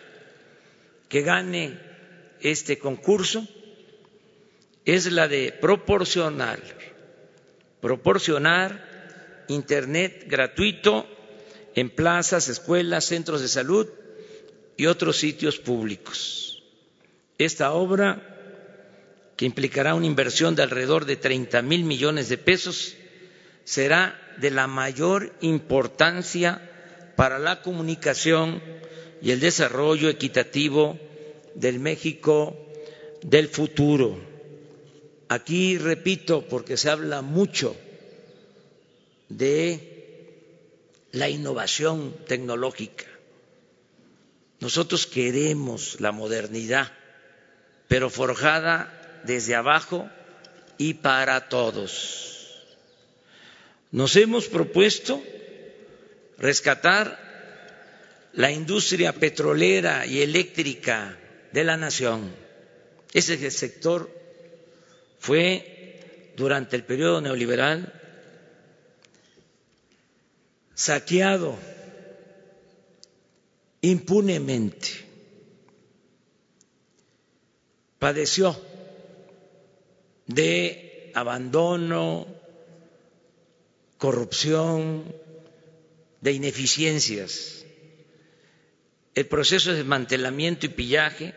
[1.08, 1.78] que gane
[2.40, 3.48] este concurso
[4.94, 6.60] es la de proporcionar,
[7.80, 11.06] proporcionar Internet gratuito
[11.74, 13.86] en plazas, escuelas, centros de salud
[14.78, 16.62] y otros sitios públicos.
[17.36, 18.22] Esta obra,
[19.36, 22.94] que implicará una inversión de alrededor de 30 mil millones de pesos,
[23.64, 28.62] será de la mayor importancia para la comunicación
[29.20, 30.98] y el desarrollo equitativo
[31.54, 32.56] del México
[33.22, 34.27] del futuro.
[35.28, 37.76] Aquí repito, porque se habla mucho
[39.28, 39.98] de
[41.12, 43.04] la innovación tecnológica.
[44.60, 46.92] Nosotros queremos la modernidad,
[47.88, 50.08] pero forjada desde abajo
[50.78, 52.64] y para todos.
[53.90, 55.22] Nos hemos propuesto
[56.38, 57.28] rescatar
[58.32, 61.18] la industria petrolera y eléctrica
[61.52, 62.34] de la nación.
[63.12, 64.17] Ese sector
[65.18, 67.92] fue durante el periodo neoliberal
[70.74, 71.56] saqueado
[73.80, 74.88] impunemente,
[77.98, 78.56] padeció
[80.26, 82.26] de abandono,
[83.98, 85.12] corrupción,
[86.20, 87.64] de ineficiencias.
[89.14, 91.34] El proceso de desmantelamiento y pillaje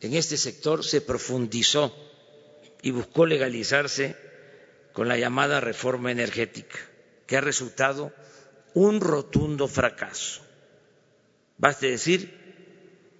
[0.00, 1.92] en este sector se profundizó
[2.82, 4.16] y buscó legalizarse
[4.92, 6.78] con la llamada reforma energética,
[7.26, 8.12] que ha resultado
[8.74, 10.42] un rotundo fracaso.
[11.56, 12.38] Baste decir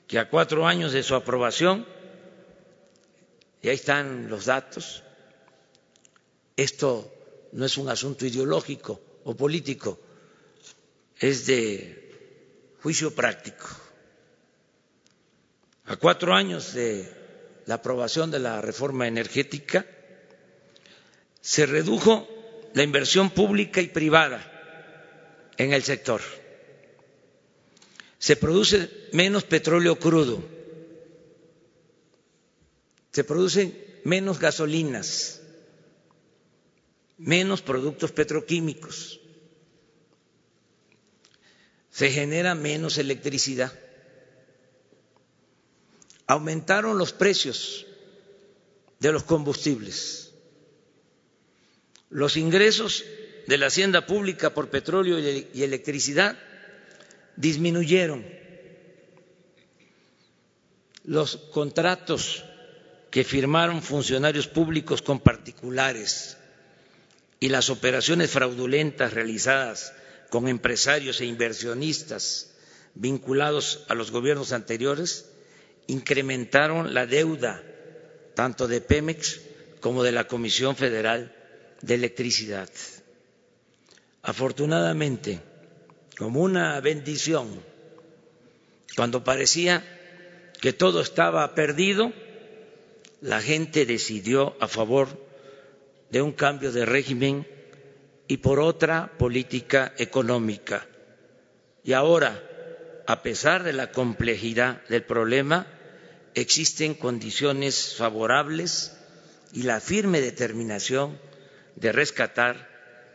[0.07, 1.87] que a cuatro años de su aprobación,
[3.63, 5.03] y ahí están los datos,
[6.57, 7.13] esto
[7.53, 9.99] no es un asunto ideológico o político,
[11.19, 13.67] es de juicio práctico.
[15.87, 17.11] A cuatro años de
[17.69, 19.85] la aprobación de la reforma energética,
[21.43, 22.27] se redujo
[22.73, 24.41] la inversión pública y privada
[25.59, 26.23] en el sector.
[28.19, 30.43] Se produce menos petróleo crudo,
[33.13, 35.43] se producen menos gasolinas,
[37.19, 39.21] menos productos petroquímicos,
[41.91, 43.79] se genera menos electricidad,
[46.29, 47.87] aumentaron los precios
[49.01, 50.33] de los combustibles,
[52.11, 53.05] los ingresos
[53.47, 56.39] de la hacienda pública por petróleo y electricidad
[57.37, 58.27] disminuyeron.
[61.05, 62.45] Los contratos
[63.11, 66.37] que firmaron funcionarios públicos con particulares
[67.41, 69.95] y las operaciones fraudulentas realizadas
[70.29, 72.53] con empresarios e inversionistas
[72.95, 75.25] vinculados a los gobiernos anteriores
[75.89, 77.63] incrementaron la deuda
[78.35, 79.41] tanto de Pemex
[79.81, 81.35] como de la Comisión Federal
[81.83, 82.69] de Electricidad.
[84.23, 85.41] Afortunadamente,
[86.17, 87.61] como una bendición.
[88.95, 89.85] Cuando parecía
[90.61, 92.13] que todo estaba perdido,
[93.21, 95.09] la gente decidió a favor
[96.11, 97.47] de un cambio de régimen
[98.27, 100.87] y por otra política económica.
[101.83, 102.43] Y ahora,
[103.07, 105.67] a pesar de la complejidad del problema,
[106.35, 108.93] existen condiciones favorables
[109.53, 111.19] y la firme determinación
[111.77, 112.69] de rescatar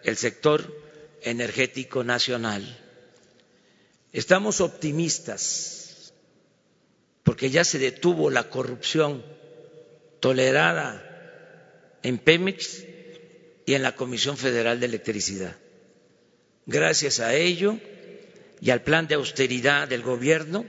[0.03, 0.73] el sector
[1.21, 2.79] energético nacional.
[4.11, 6.13] Estamos optimistas
[7.23, 9.23] porque ya se detuvo la corrupción
[10.19, 11.09] tolerada
[12.03, 12.83] en Pemex
[13.65, 15.55] y en la Comisión Federal de Electricidad.
[16.65, 17.77] Gracias a ello
[18.61, 20.65] y al plan de austeridad del gobierno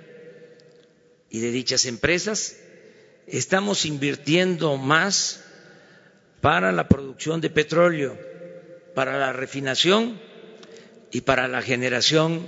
[1.34, 2.56] y de dichas empresas,
[3.26, 5.42] estamos invirtiendo más
[6.40, 8.16] para la producción de petróleo,
[8.94, 10.20] para la refinación
[11.10, 12.46] y para la generación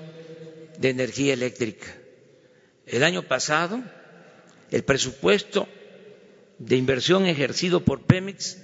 [0.79, 1.89] de energía eléctrica.
[2.87, 3.83] El año pasado,
[4.71, 5.67] el presupuesto
[6.61, 8.59] de inversión ejercido por Pemex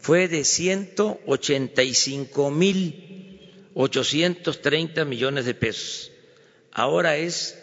[0.00, 6.10] fue de 185 mil 830 millones de pesos.
[6.72, 7.62] Ahora es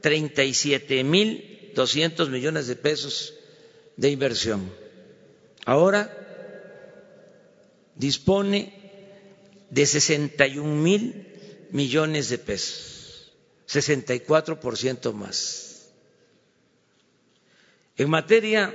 [0.00, 3.34] 37 mil 200 millones de pesos
[3.96, 4.70] de inversión.
[5.64, 6.10] Ahora
[7.96, 8.74] dispone
[9.70, 11.26] de 61 mil
[11.70, 12.93] millones de pesos,
[13.66, 15.90] 64 por ciento más.
[17.96, 18.74] En materia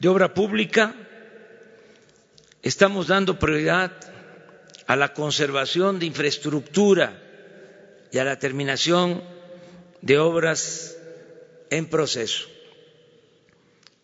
[0.00, 0.94] de obra pública,
[2.62, 3.92] estamos dando prioridad
[4.86, 7.22] a la conservación de infraestructura
[8.10, 9.22] y a la terminación
[10.00, 10.96] de obras
[11.70, 12.48] en proceso.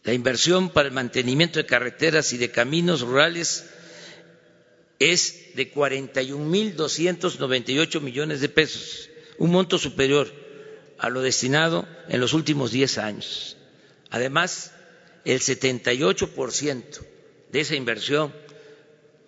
[0.03, 3.71] La inversión para el mantenimiento de carreteras y de caminos rurales
[4.99, 9.09] es de 41.298 millones de pesos,
[9.39, 10.29] un monto superior
[10.99, 13.57] a lo destinado en los últimos diez años.
[14.11, 14.73] Además,
[15.25, 16.85] el 78%
[17.51, 18.33] de esa inversión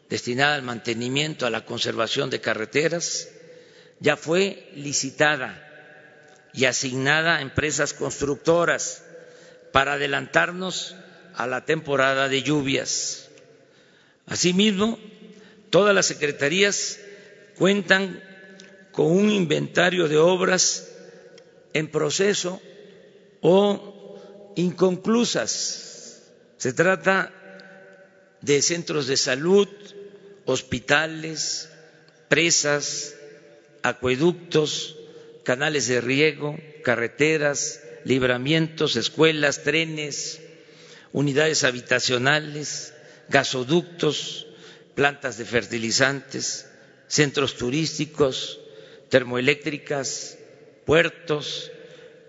[0.08, 3.28] destinada al mantenimiento, a la conservación de carreteras,
[4.00, 5.62] ya fue licitada
[6.52, 9.04] y asignada a empresas constructoras
[9.72, 10.94] para adelantarnos
[11.34, 13.28] a la temporada de lluvias.
[14.26, 14.98] Asimismo,
[15.70, 16.98] todas las secretarías
[17.56, 18.22] cuentan
[18.96, 20.88] con un inventario de obras
[21.74, 22.62] en proceso
[23.42, 26.22] o inconclusas.
[26.56, 27.30] Se trata
[28.40, 29.68] de centros de salud,
[30.46, 31.68] hospitales,
[32.28, 33.14] presas,
[33.82, 34.96] acueductos,
[35.44, 40.40] canales de riego, carreteras, libramientos, escuelas, trenes,
[41.12, 42.94] unidades habitacionales,
[43.28, 44.46] gasoductos,
[44.94, 46.70] plantas de fertilizantes,
[47.08, 48.60] centros turísticos,
[49.08, 50.38] termoeléctricas,
[50.84, 51.70] puertos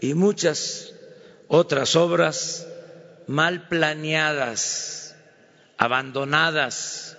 [0.02, 0.94] y muchas
[1.48, 2.68] otras obras
[3.28, 5.16] mal planeadas,
[5.78, 7.18] abandonadas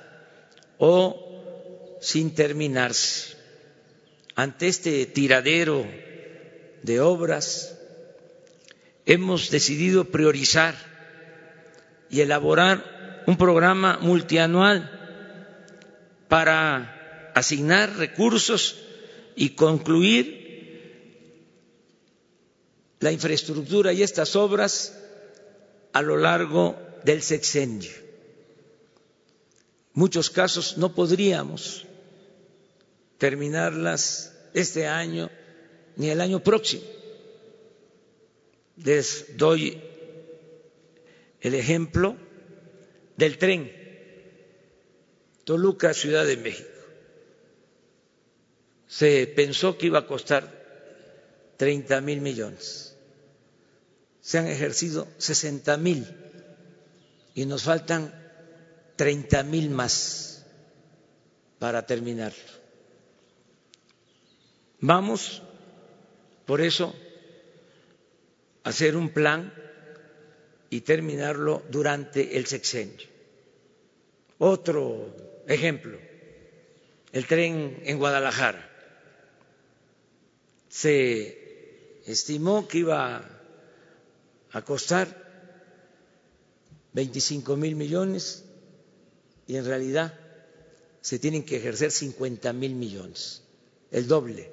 [0.79, 3.37] o sin terminarse.
[4.35, 5.85] Ante este tiradero
[6.83, 7.77] de obras,
[9.07, 10.75] hemos decidido priorizar
[12.11, 14.91] y elaborar un programa multianual
[16.29, 18.88] para asignar recursos
[19.39, 20.37] y concluir
[22.99, 24.99] la infraestructura y estas obras
[25.93, 27.93] a lo largo del sexenio.
[29.95, 31.87] En muchos casos no podríamos
[33.19, 35.31] terminarlas este año
[35.95, 36.83] ni el año próximo.
[38.83, 39.81] Les doy
[41.41, 42.17] el ejemplo
[43.17, 43.73] del tren
[45.45, 46.78] Toluca, Ciudad de México.
[48.89, 50.59] Se pensó que iba a costar
[51.59, 52.97] 30 mil millones.
[54.21, 56.07] Se han ejercido 60 mil
[57.35, 58.13] y nos faltan
[58.97, 60.45] 30 mil más
[61.59, 62.59] para terminarlo.
[64.81, 65.43] Vamos,
[66.47, 66.95] por eso,
[68.65, 69.53] a hacer un plan
[70.71, 73.07] y terminarlo durante el sexenio.
[74.39, 75.15] Otro
[75.47, 75.99] ejemplo,
[77.13, 78.68] el tren en Guadalajara.
[80.69, 83.25] Se estimó que iba
[84.53, 85.29] a costar
[86.93, 88.45] 25 mil millones
[89.47, 90.19] y en realidad
[91.01, 93.43] se tienen que ejercer 50 mil millones,
[93.91, 94.51] el doble.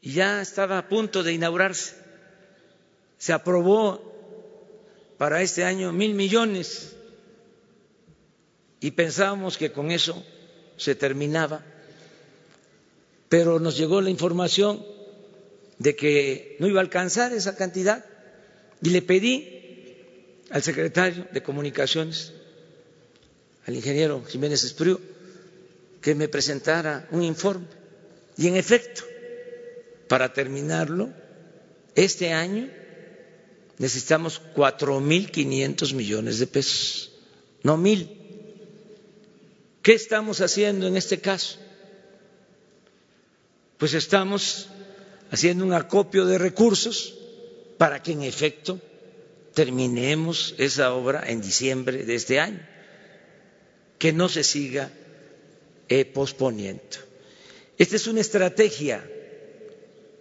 [0.00, 1.94] Y ya estaba a punto de inaugurarse.
[3.18, 4.10] Se aprobó
[5.18, 6.96] para este año mil millones
[8.80, 10.24] y pensábamos que con eso
[10.76, 11.64] se terminaba,
[13.30, 14.84] pero nos llegó la información
[15.78, 18.04] de que no iba a alcanzar esa cantidad
[18.82, 19.46] y le pedí
[20.50, 22.32] al secretario de Comunicaciones,
[23.66, 24.98] al ingeniero Jiménez Espriu,
[26.02, 27.66] que me presentara un informe.
[28.36, 29.04] Y en efecto,
[30.08, 31.10] para terminarlo,
[31.94, 32.68] este año
[33.78, 37.12] necesitamos cuatro mil quinientos millones de pesos,
[37.62, 38.10] no mil.
[39.82, 41.60] ¿Qué estamos haciendo en este caso?
[43.80, 44.68] Pues estamos
[45.30, 47.14] haciendo un acopio de recursos
[47.78, 48.78] para que en efecto
[49.54, 52.60] terminemos esa obra en diciembre de este año,
[53.98, 54.90] que no se siga
[55.88, 56.98] eh, posponiendo.
[57.78, 59.02] Esta es una estrategia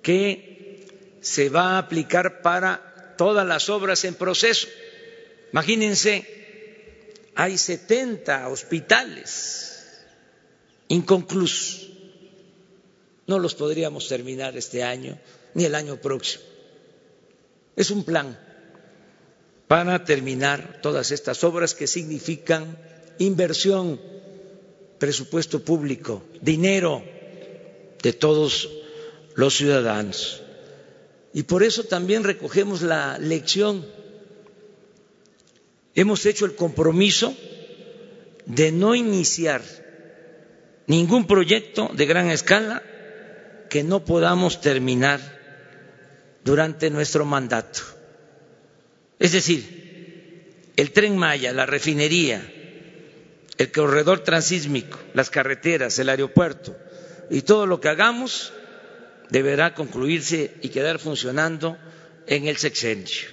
[0.01, 0.88] que
[1.20, 4.70] se va a aplicar para todas las obras en proceso.
[5.51, 6.26] Imagínense,
[7.36, 9.99] hay 70 hospitales
[10.88, 11.88] inconclusos.
[13.30, 15.15] No los podríamos terminar este año
[15.53, 16.43] ni el año próximo.
[17.75, 18.36] Es un plan
[19.67, 22.75] para terminar todas estas obras que significan
[23.19, 24.01] inversión,
[24.97, 27.03] presupuesto público, dinero
[28.01, 28.67] de todos
[29.36, 30.41] los ciudadanos.
[31.32, 33.86] Y por eso también recogemos la lección.
[35.93, 37.38] Hemos hecho el compromiso
[38.47, 39.61] de no iniciar
[40.88, 42.82] ningún proyecto de gran escala
[43.70, 45.20] que no podamos terminar
[46.43, 47.82] durante nuestro mandato.
[49.20, 52.41] Es decir, el tren Maya, la refinería,
[53.57, 56.76] el corredor transísmico, las carreteras, el aeropuerto
[57.30, 58.53] y todo lo que hagamos
[59.30, 61.78] deberá concluirse y quedar funcionando
[62.28, 63.28] en el sexenio.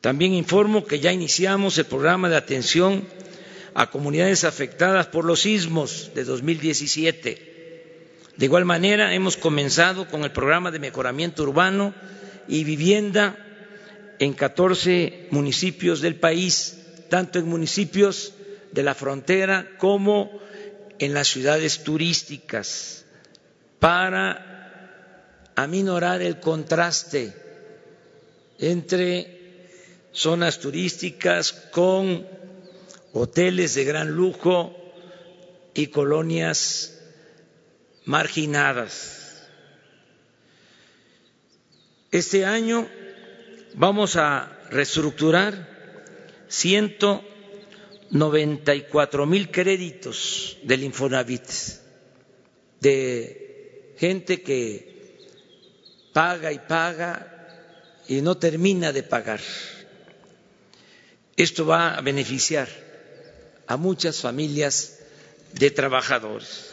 [0.00, 3.06] También informo que ya iniciamos el programa de atención
[3.74, 7.51] a comunidades afectadas por los sismos de 2017.
[8.36, 11.94] De igual manera, hemos comenzado con el programa de mejoramiento urbano
[12.48, 13.36] y vivienda
[14.18, 16.78] en 14 municipios del país,
[17.08, 18.32] tanto en municipios
[18.72, 20.40] de la frontera como
[20.98, 23.04] en las ciudades turísticas
[23.78, 24.52] para
[25.56, 27.32] aminorar el contraste
[28.58, 29.66] entre
[30.12, 32.26] zonas turísticas con
[33.12, 34.74] hoteles de gran lujo
[35.74, 36.91] y colonias
[38.04, 39.46] marginadas.
[42.10, 42.88] Este año
[43.74, 45.68] vamos a reestructurar
[46.48, 51.48] 194 mil créditos del Infonavit
[52.80, 54.92] de gente que
[56.12, 57.28] paga y paga
[58.08, 59.40] y no termina de pagar.
[61.36, 62.68] Esto va a beneficiar
[63.66, 64.98] a muchas familias
[65.54, 66.71] de trabajadores.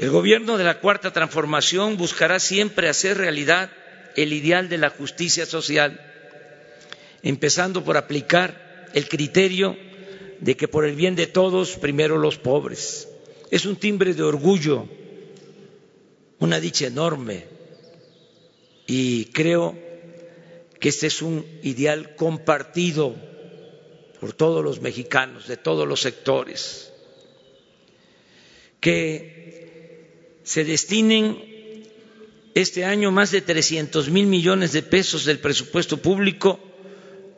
[0.00, 3.70] El gobierno de la Cuarta Transformación buscará siempre hacer realidad
[4.16, 6.00] el ideal de la justicia social,
[7.22, 9.76] empezando por aplicar el criterio
[10.40, 13.08] de que por el bien de todos, primero los pobres.
[13.50, 14.88] Es un timbre de orgullo,
[16.38, 17.44] una dicha enorme,
[18.86, 19.78] y creo
[20.80, 23.14] que este es un ideal compartido
[24.18, 26.90] por todos los mexicanos, de todos los sectores,
[28.80, 29.59] que
[30.50, 31.38] se destinen
[32.56, 36.58] este año más de 300 mil millones de pesos del presupuesto público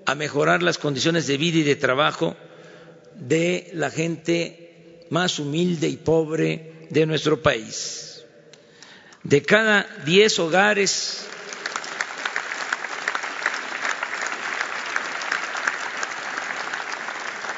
[0.06, 2.34] a mejorar las condiciones de vida y de trabajo
[3.14, 8.24] de la gente más humilde y pobre de nuestro país.
[9.24, 11.26] De cada diez hogares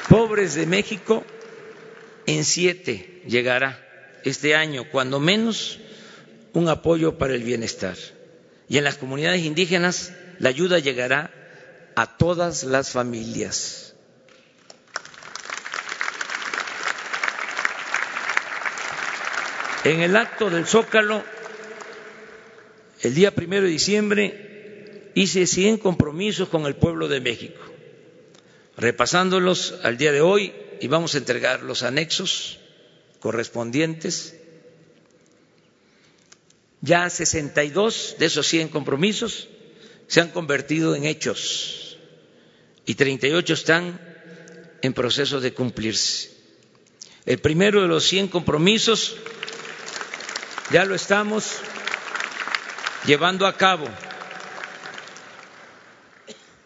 [0.09, 1.23] pobres de México,
[2.25, 3.84] en siete llegará
[4.25, 5.79] este año, cuando menos,
[6.53, 7.95] un apoyo para el bienestar.
[8.67, 11.31] Y en las comunidades indígenas la ayuda llegará
[11.95, 13.93] a todas las familias.
[19.83, 21.23] En el acto del Zócalo,
[23.01, 27.61] el día primero de diciembre, hice 100 compromisos con el pueblo de México
[28.77, 32.59] repasándolos al día de hoy y vamos a entregar los anexos
[33.25, 34.35] correspondientes.
[36.81, 39.47] Ya 62 de esos 100 compromisos
[40.05, 41.97] se han convertido en hechos
[42.85, 43.99] y 38 están
[44.83, 46.29] en proceso de cumplirse.
[47.25, 49.15] El primero de los 100 compromisos
[50.71, 51.51] ya lo estamos
[53.07, 53.87] llevando a cabo.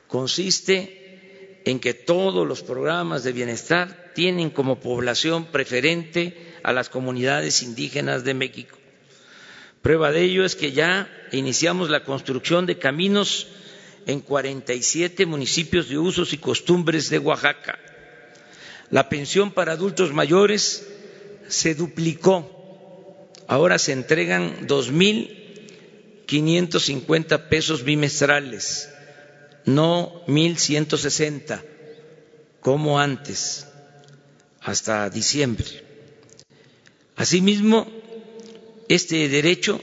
[0.09, 7.61] Consiste en que todos los programas de bienestar tienen como población preferente a las comunidades
[7.63, 8.77] indígenas de México.
[9.81, 13.47] Prueba de ello es que ya iniciamos la construcción de caminos
[14.05, 17.77] en 47 municipios de usos y costumbres de Oaxaca.
[18.89, 20.87] La pensión para adultos mayores
[21.47, 22.55] se duplicó.
[23.47, 28.89] Ahora se entregan 2.550 pesos bimestrales
[29.65, 31.63] no 1.160
[32.59, 33.67] como antes,
[34.61, 35.88] hasta diciembre.
[37.19, 37.85] Asimismo,
[38.87, 39.81] este derecho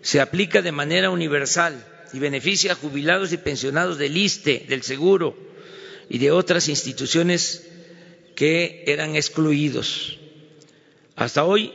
[0.00, 1.84] se aplica de manera universal
[2.14, 5.36] y beneficia a jubilados y pensionados del ISTE, del Seguro
[6.08, 7.68] y de otras instituciones
[8.34, 10.18] que eran excluidos.
[11.14, 11.74] Hasta hoy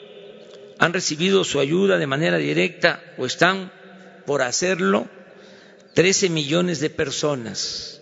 [0.79, 3.71] han recibido su ayuda de manera directa o están
[4.25, 5.07] por hacerlo
[5.93, 8.01] 13 millones de personas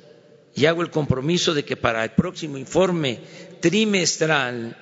[0.56, 3.20] y hago el compromiso de que para el próximo informe
[3.60, 4.78] trimestral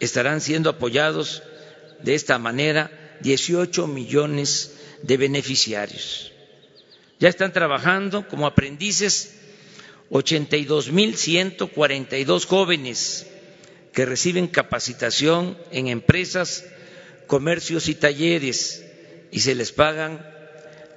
[0.00, 1.42] estarán siendo apoyados
[2.02, 2.90] de esta manera
[3.20, 6.32] 18 millones de beneficiarios.
[7.18, 9.34] Ya están trabajando como aprendices
[10.10, 13.26] 82.142 jóvenes
[13.92, 16.64] que reciben capacitación en empresas,
[17.26, 18.84] comercios y talleres
[19.32, 20.26] y se les pagan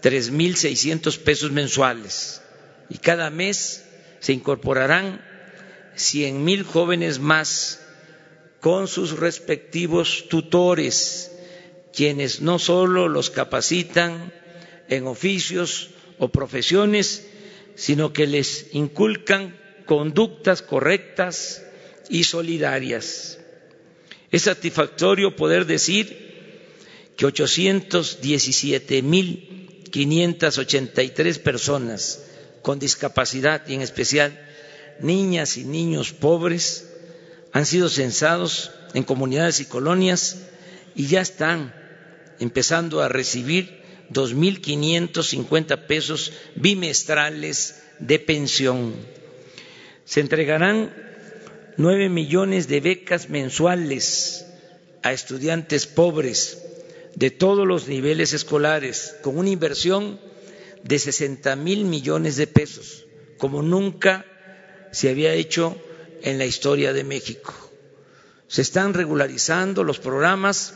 [0.02, 2.41] tres mil seiscientos pesos mensuales
[2.89, 3.86] y cada mes
[4.20, 5.24] se incorporarán
[5.95, 7.80] cien mil jóvenes más
[8.62, 11.32] con sus respectivos tutores,
[11.93, 14.34] quienes no solo los capacitan
[14.89, 17.28] en oficios o profesiones,
[17.76, 21.64] sino que les inculcan conductas correctas
[22.10, 23.39] y solidarias.
[24.32, 26.30] Es satisfactorio poder decir
[27.16, 32.24] que 817 mil 583 personas
[32.62, 34.39] con discapacidad y en especial
[35.01, 36.88] niñas y niños pobres
[37.52, 40.47] han sido censados en comunidades y colonias
[40.95, 41.74] y ya están
[42.39, 43.80] empezando a recibir
[44.12, 48.93] 2.550 pesos bimestrales de pensión.
[50.06, 50.93] Se entregarán
[51.78, 54.45] nueve millones de becas mensuales
[55.04, 56.64] a estudiantes pobres
[57.16, 60.20] de todos los niveles escolares con una inversión
[60.84, 63.06] de 60 mil millones de pesos,
[63.38, 64.26] como nunca
[64.91, 65.78] se había hecho
[66.24, 67.53] en la historia de México.
[68.47, 70.74] Se están regularizando los programas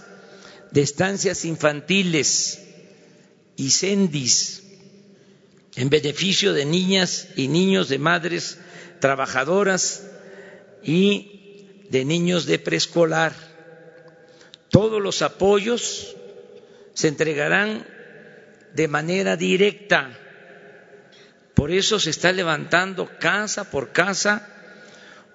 [0.71, 2.59] de estancias infantiles
[3.55, 4.63] y CENDIS
[5.75, 8.57] en beneficio de niñas y niños de madres
[8.99, 10.03] trabajadoras
[10.83, 13.33] y de niños de preescolar.
[14.69, 16.15] Todos los apoyos
[16.93, 17.85] se entregarán
[18.73, 20.17] de manera directa.
[21.53, 24.52] Por eso se está levantando casa por casa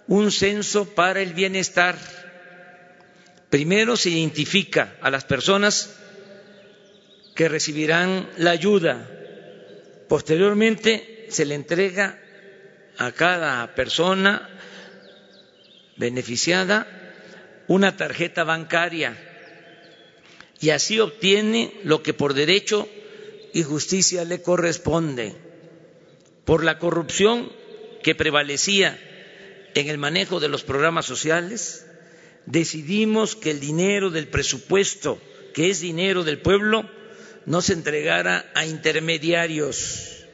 [0.09, 1.97] un censo para el bienestar.
[3.51, 5.95] Primero se identifica a las personas
[7.35, 9.07] que recibirán la ayuda.
[10.09, 12.19] Posteriormente se le entrega
[12.97, 14.49] a cada persona
[15.97, 16.87] beneficiada
[17.69, 19.17] una tarjeta bancaria
[20.61, 22.89] y así obtiene lo que por derecho
[23.53, 25.37] y justicia le corresponde.
[26.47, 27.53] Por la corrupción
[28.03, 28.99] que prevalecía
[29.75, 31.87] en el manejo de los programas sociales,
[32.47, 35.21] decidimos que el dinero del presupuesto,
[35.55, 36.89] que es dinero del pueblo,
[37.47, 40.25] no se entregara a intermediarios,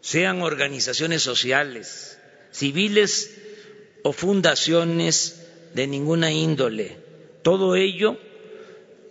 [0.00, 2.18] sean organizaciones sociales,
[2.52, 3.36] civiles
[4.02, 6.96] o fundaciones de ninguna índole.
[7.42, 8.18] Todo ello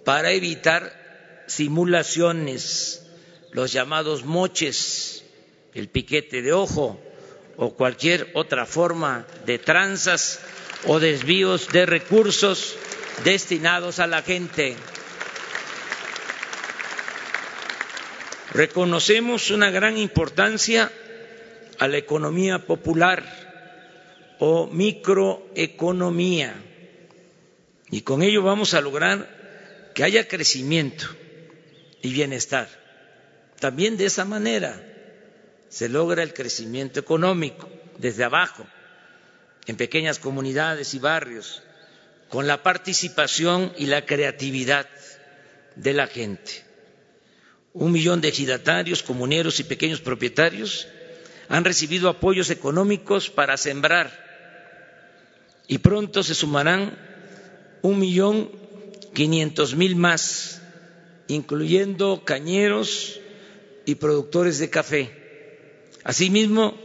[0.03, 3.05] para evitar simulaciones,
[3.51, 5.23] los llamados moches,
[5.73, 6.99] el piquete de ojo
[7.57, 10.39] o cualquier otra forma de tranzas
[10.85, 12.75] o desvíos de recursos
[13.23, 14.75] destinados a la gente.
[18.53, 20.91] Reconocemos una gran importancia
[21.79, 23.23] a la economía popular
[24.39, 26.55] o microeconomía
[27.91, 31.05] y con ello vamos a lograr que haya crecimiento
[32.01, 32.67] y bienestar.
[33.59, 34.94] También de esa manera
[35.75, 38.65] se logra el crecimiento económico desde abajo,
[39.67, 41.63] en pequeñas comunidades y barrios,
[42.29, 44.87] con la participación y la creatividad
[45.75, 46.63] de la gente.
[47.73, 50.87] Un millón de ejidatarios, comuneros y pequeños propietarios
[51.49, 54.17] han recibido apoyos económicos para sembrar
[55.67, 56.97] y pronto se sumarán
[57.81, 58.49] un millón
[59.13, 60.61] quinientos mil más,
[61.27, 63.19] incluyendo cañeros
[63.85, 65.24] y productores de café.
[66.05, 66.77] Asimismo,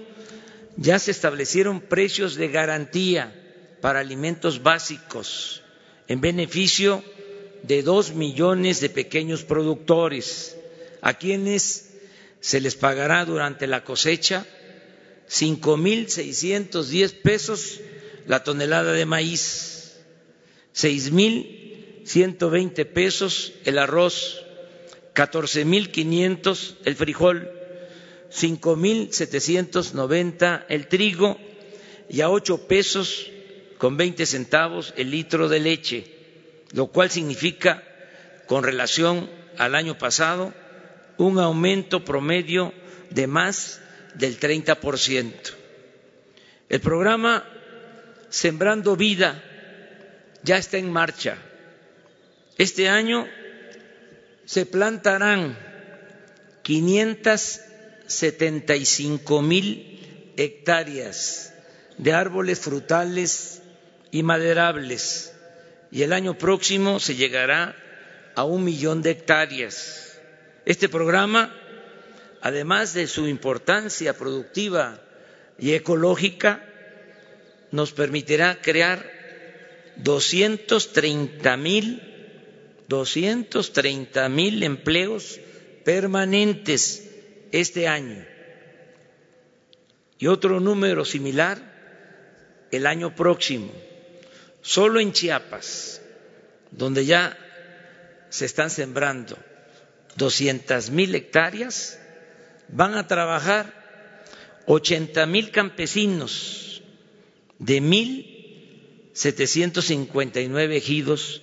[0.78, 3.36] ya se establecieron precios de garantía
[3.82, 5.62] para alimentos básicos
[6.08, 7.04] en beneficio
[7.62, 10.56] de dos millones de pequeños productores,
[11.02, 11.90] a quienes
[12.40, 14.46] se les pagará durante la cosecha
[15.26, 17.78] cinco mil seiscientos diez pesos
[18.26, 19.98] la tonelada de maíz,
[20.72, 24.42] seis mil ciento veinte pesos el arroz,
[25.12, 27.59] catorce mil quinientos el frijol,
[28.30, 31.38] cinco mil setecientos noventa el trigo
[32.08, 33.30] y a ocho pesos
[33.78, 36.04] con veinte centavos el litro de leche,
[36.72, 37.82] lo cual significa,
[38.46, 40.52] con relación al año pasado,
[41.18, 42.72] un aumento promedio
[43.10, 43.80] de más
[44.14, 45.50] del treinta por ciento.
[46.68, 47.44] El programa
[48.28, 49.42] Sembrando Vida
[50.42, 51.36] ya está en marcha.
[52.58, 53.26] Este año
[54.44, 55.58] se plantarán
[58.10, 61.54] 575 mil hectáreas
[61.96, 63.62] de árboles frutales
[64.10, 65.32] y maderables
[65.92, 67.76] y el año próximo se llegará
[68.34, 70.18] a un millón de hectáreas.
[70.64, 71.54] Este programa,
[72.40, 75.00] además de su importancia productiva
[75.58, 76.64] y ecológica,
[77.70, 79.04] nos permitirá crear
[79.96, 82.10] 230 mil
[82.88, 85.38] 230 mil empleos
[85.84, 87.09] permanentes
[87.52, 88.24] este año
[90.18, 91.58] y otro número similar
[92.70, 93.72] el año próximo.
[94.62, 96.02] Solo en Chiapas,
[96.70, 97.36] donde ya
[98.28, 99.38] se están sembrando
[100.16, 101.98] 200 mil hectáreas,
[102.68, 106.82] van a trabajar 80 mil campesinos
[107.58, 111.42] de mil setecientos cincuenta y nueve ejidos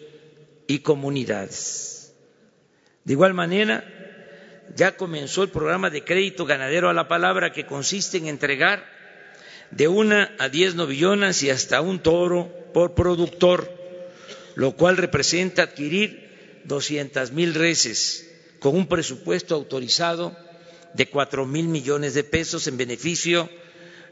[0.67, 2.13] y comunidades.
[3.03, 3.96] De igual manera,
[4.75, 8.85] ya comenzó el programa de crédito ganadero a la palabra que consiste en entregar
[9.71, 13.71] de una a diez novillonas y hasta un toro por productor,
[14.55, 20.35] lo cual representa adquirir doscientas mil reses con un presupuesto autorizado
[20.93, 23.49] de cuatro mil millones de pesos en beneficio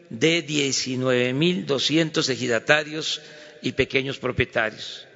[0.10, 3.22] de 19.200 ejidatarios
[3.62, 5.08] y pequeños propietarios.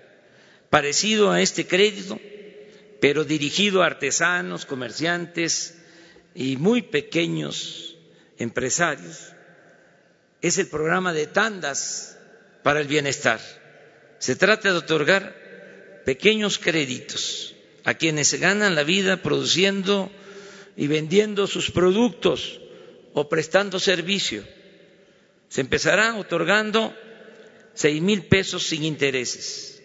[0.70, 2.20] parecido a este crédito,
[3.00, 5.78] pero dirigido a artesanos, comerciantes
[6.36, 7.98] y muy pequeños
[8.38, 9.34] empresarios,
[10.42, 12.18] es el programa de tandas
[12.64, 13.40] para el bienestar.
[14.20, 20.12] Se trata de otorgar pequeños créditos a quienes ganan la vida produciendo
[20.76, 22.60] y vendiendo sus productos
[23.14, 24.44] o prestando servicio.
[25.48, 26.96] Se empezará otorgando
[27.74, 29.82] seis mil pesos sin intereses,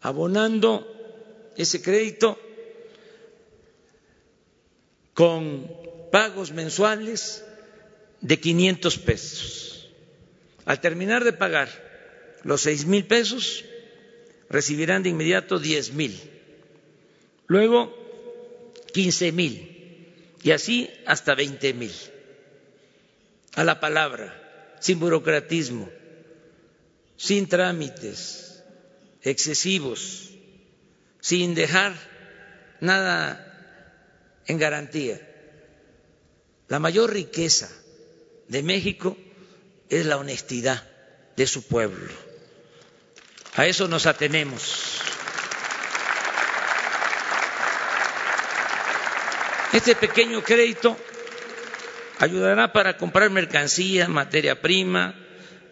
[0.00, 0.91] abonando
[1.56, 2.38] ese crédito
[5.14, 5.70] con
[6.10, 7.44] pagos mensuales
[8.20, 9.88] de 500 pesos.
[10.64, 11.68] Al terminar de pagar
[12.44, 13.64] los seis mil pesos,
[14.48, 16.18] recibirán de inmediato diez mil,
[17.46, 17.92] luego
[18.92, 20.06] quince mil
[20.42, 21.92] y así hasta veinte mil.
[23.54, 25.88] A la palabra, sin burocratismo,
[27.16, 28.62] sin trámites
[29.22, 30.31] excesivos,
[31.22, 31.94] sin dejar
[32.80, 33.48] nada
[34.46, 35.20] en garantía.
[36.68, 37.70] La mayor riqueza
[38.48, 39.16] de México
[39.88, 40.82] es la honestidad
[41.36, 42.12] de su pueblo.
[43.54, 45.00] A eso nos atenemos.
[49.72, 50.96] Este pequeño crédito
[52.18, 55.14] ayudará para comprar mercancía, materia prima,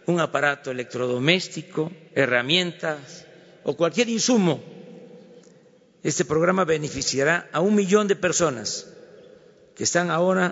[0.07, 3.26] un aparato electrodoméstico, herramientas
[3.64, 4.80] o cualquier insumo.
[6.03, 8.86] Este programa beneficiará a un millón de personas
[9.74, 10.48] que están ahora,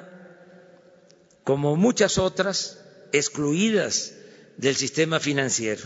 [1.43, 2.79] como muchas otras,
[3.13, 4.15] excluidas
[4.59, 5.85] del sistema financiero.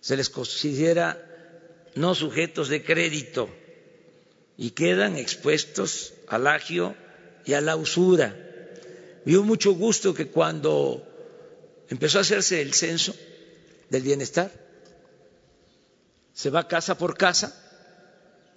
[0.00, 1.18] Se les considera
[1.94, 3.48] no sujetos de crédito
[4.58, 6.94] y quedan expuestos al agio
[7.46, 8.36] y a la usura.
[9.24, 11.02] Dio mucho gusto que cuando
[11.88, 13.16] empezó a hacerse el censo
[13.88, 14.50] del bienestar,
[16.34, 17.63] se va casa por casa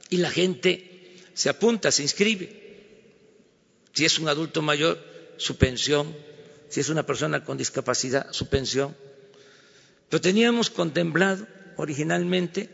[0.10, 2.68] y la gente se apunta, se inscribe.
[3.94, 4.98] Si es un adulto mayor,
[5.38, 6.16] su pensión.
[6.70, 8.96] Si es una persona con discapacidad, su pensión.
[10.10, 11.48] Pero teníamos contemplado
[11.78, 12.70] originalmente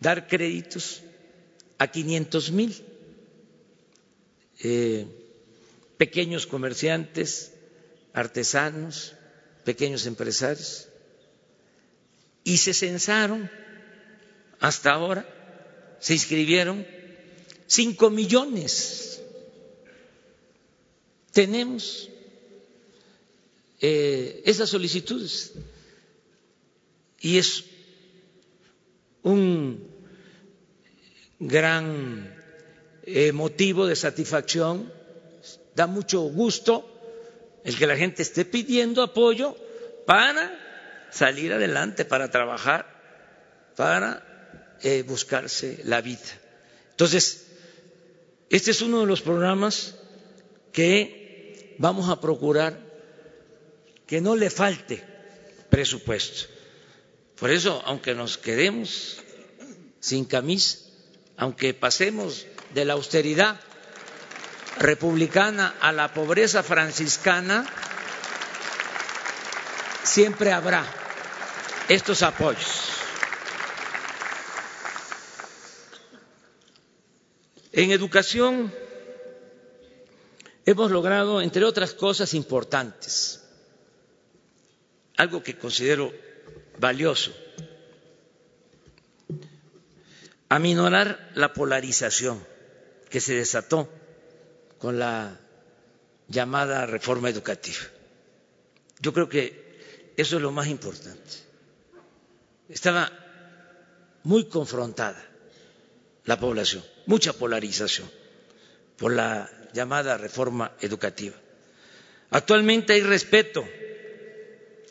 [0.00, 1.02] dar créditos
[1.78, 2.74] a 500 mil
[4.62, 5.06] eh,
[5.96, 7.52] pequeños comerciantes,
[8.12, 9.14] artesanos,
[9.64, 10.88] pequeños empresarios,
[12.44, 13.50] y se censaron
[14.60, 15.26] hasta ahora,
[16.02, 16.84] se inscribieron
[17.68, 19.22] cinco millones.
[21.30, 22.10] Tenemos
[23.80, 25.52] eh, esas solicitudes
[27.20, 27.64] y es
[29.22, 29.88] un
[31.38, 32.36] gran
[33.04, 34.92] eh, motivo de satisfacción,
[35.76, 36.84] da mucho gusto
[37.64, 39.56] el que la gente esté pidiendo apoyo
[40.04, 42.86] para salir adelante, para trabajar,
[43.76, 44.31] para
[45.06, 46.20] buscarse la vida.
[46.90, 47.46] Entonces,
[48.50, 49.94] este es uno de los programas
[50.72, 52.78] que vamos a procurar
[54.06, 55.02] que no le falte
[55.70, 56.48] presupuesto.
[57.38, 59.18] Por eso, aunque nos quedemos
[60.00, 60.78] sin camisa,
[61.36, 63.58] aunque pasemos de la austeridad
[64.78, 67.66] republicana a la pobreza franciscana,
[70.04, 70.84] siempre habrá
[71.88, 72.91] estos apoyos.
[77.72, 78.72] En educación
[80.66, 83.42] hemos logrado, entre otras cosas importantes,
[85.16, 86.12] algo que considero
[86.78, 87.32] valioso,
[90.48, 92.44] aminorar la polarización
[93.08, 93.88] que se desató
[94.78, 95.40] con la
[96.28, 97.80] llamada reforma educativa.
[99.00, 101.30] Yo creo que eso es lo más importante.
[102.68, 103.10] Estaba
[104.24, 105.22] muy confrontada
[106.24, 108.10] la población, mucha polarización
[108.96, 111.34] por la llamada reforma educativa.
[112.30, 113.64] Actualmente hay respeto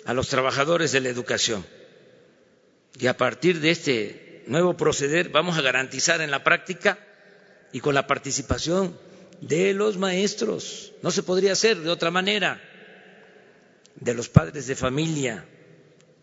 [0.05, 1.65] a los trabajadores de la educación
[2.99, 6.99] y a partir de este nuevo proceder vamos a garantizar en la práctica
[7.71, 8.97] y con la participación
[9.39, 12.61] de los maestros, no se podría hacer de otra manera,
[13.95, 15.45] de los padres de familia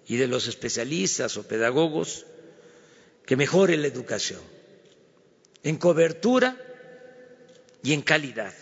[0.07, 2.27] y de los especialistas o pedagogos,
[3.27, 4.41] que mejore la educación
[5.69, 6.57] en cobertura
[7.83, 8.55] y en calidad.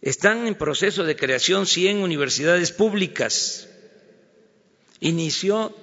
[0.00, 3.68] Están en proceso de creación 100 universidades públicas.
[5.00, 5.76] Inició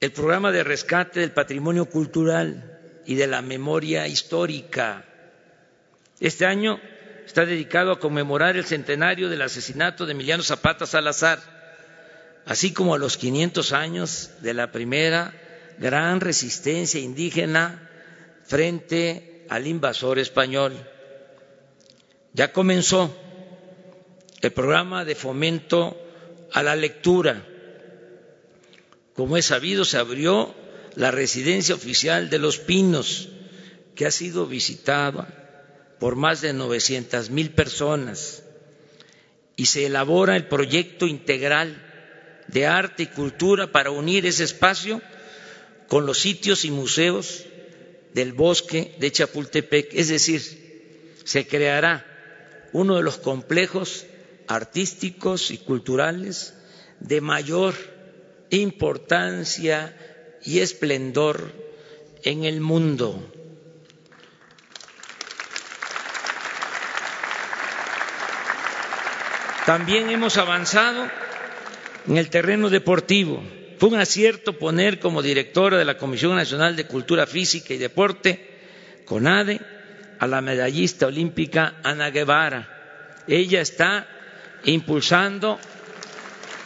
[0.00, 5.06] el programa de rescate del patrimonio cultural y de la memoria histórica.
[6.20, 6.78] Este año
[7.24, 11.38] está dedicado a conmemorar el centenario del asesinato de Emiliano Zapata Salazar,
[12.44, 15.32] así como a los 500 años de la primera
[15.78, 17.88] gran resistencia indígena
[18.44, 20.74] frente al invasor español.
[22.32, 23.14] Ya comenzó
[24.40, 25.96] el programa de fomento
[26.52, 27.44] a la lectura.
[29.14, 30.54] Como es sabido, se abrió
[30.94, 33.28] la residencia oficial de Los Pinos,
[33.94, 35.28] que ha sido visitada
[35.98, 38.42] por más de 900 mil personas,
[39.56, 41.82] y se elabora el proyecto integral
[42.48, 45.00] de arte y cultura para unir ese espacio
[45.88, 47.44] con los sitios y museos
[48.14, 49.92] del bosque de Chapultepec.
[49.92, 50.42] Es decir,
[51.24, 52.06] se creará
[52.72, 54.06] uno de los complejos
[54.48, 56.54] artísticos y culturales
[57.00, 57.74] de mayor
[58.50, 59.96] importancia
[60.44, 61.52] y esplendor
[62.22, 63.32] en el mundo.
[69.66, 71.10] También hemos avanzado
[72.06, 73.42] en el terreno deportivo.
[73.78, 79.02] Fue un acierto poner como directora de la Comisión Nacional de Cultura Física y Deporte,
[79.04, 79.60] CONADE,
[80.18, 83.24] a la medallista olímpica Ana Guevara.
[83.28, 84.08] Ella está
[84.64, 85.58] impulsando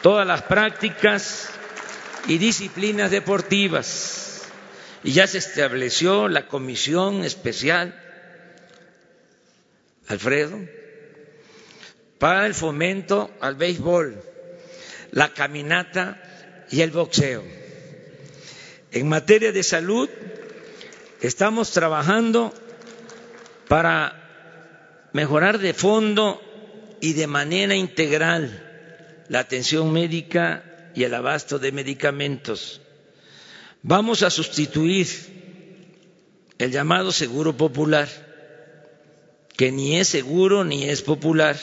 [0.03, 1.51] todas las prácticas
[2.29, 4.49] y disciplinas deportivas
[5.03, 7.99] y ya se estableció la comisión especial,
[10.07, 10.59] Alfredo,
[12.19, 14.23] para el fomento al béisbol,
[15.13, 16.23] la caminata
[16.71, 17.43] y el boxeo.
[18.93, 20.09] En materia de salud,
[21.21, 22.53] estamos trabajando
[23.69, 26.41] para mejorar de fondo
[27.01, 28.67] y de manera integral
[29.29, 30.65] la atención médica
[30.95, 32.81] y el abasto de medicamentos.
[33.83, 35.07] Vamos a sustituir
[36.59, 38.09] el llamado seguro popular,
[39.57, 41.57] que ni es seguro ni es popular,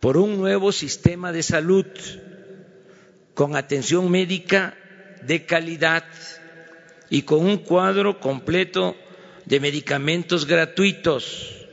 [0.00, 1.86] por un nuevo sistema de salud
[3.34, 4.76] con atención médica
[5.22, 6.04] de calidad
[7.10, 8.96] y con un cuadro completo
[9.44, 11.66] de medicamentos gratuitos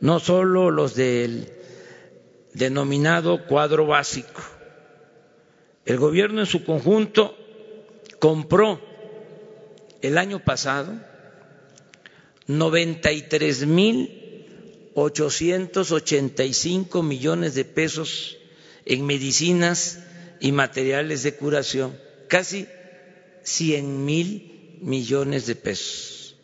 [0.00, 1.50] no solo los del
[2.52, 4.42] denominado cuadro básico.
[5.86, 7.36] El gobierno en su conjunto
[8.18, 8.80] compró
[10.02, 10.92] el año pasado
[12.46, 14.20] 93 mil
[14.94, 18.36] 885 millones de pesos
[18.84, 20.03] en medicinas
[20.44, 22.68] y materiales de curación, casi
[23.42, 26.36] 100 mil millones de pesos,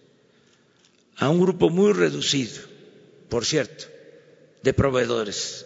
[1.16, 2.70] a un grupo muy reducido
[3.30, 3.84] por cierto,
[4.62, 5.64] de proveedores.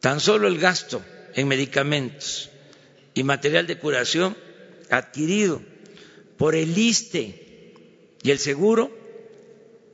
[0.00, 1.02] Tan solo el gasto
[1.34, 2.50] en medicamentos
[3.14, 4.36] y material de curación
[4.90, 5.62] adquirido
[6.36, 7.72] por el ISTE
[8.22, 8.90] y el Seguro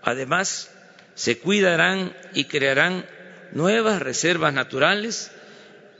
[0.01, 0.71] Además,
[1.13, 3.05] se cuidarán y crearán
[3.51, 5.29] nuevas reservas naturales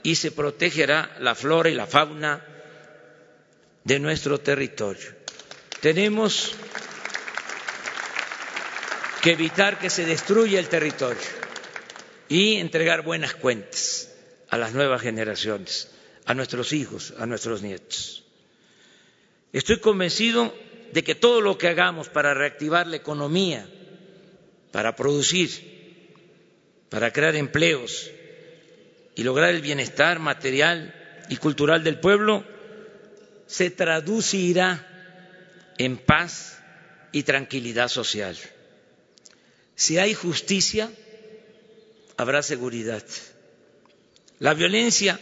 [0.02, 2.44] y se protegerá la flora y la fauna
[3.84, 5.17] de nuestro territorio.
[5.80, 6.54] Tenemos
[9.22, 11.22] que evitar que se destruya el territorio
[12.28, 14.12] y entregar buenas cuentas
[14.50, 15.88] a las nuevas generaciones,
[16.24, 18.24] a nuestros hijos, a nuestros nietos.
[19.52, 20.52] Estoy convencido
[20.92, 23.68] de que todo lo que hagamos para reactivar la economía,
[24.72, 26.08] para producir,
[26.88, 28.10] para crear empleos
[29.14, 30.94] y lograr el bienestar material
[31.28, 32.44] y cultural del pueblo,
[33.46, 34.87] se traducirá
[35.78, 36.58] en paz
[37.12, 38.36] y tranquilidad social.
[39.74, 40.90] Si hay justicia,
[42.16, 43.04] habrá seguridad.
[44.40, 45.18] La violencia,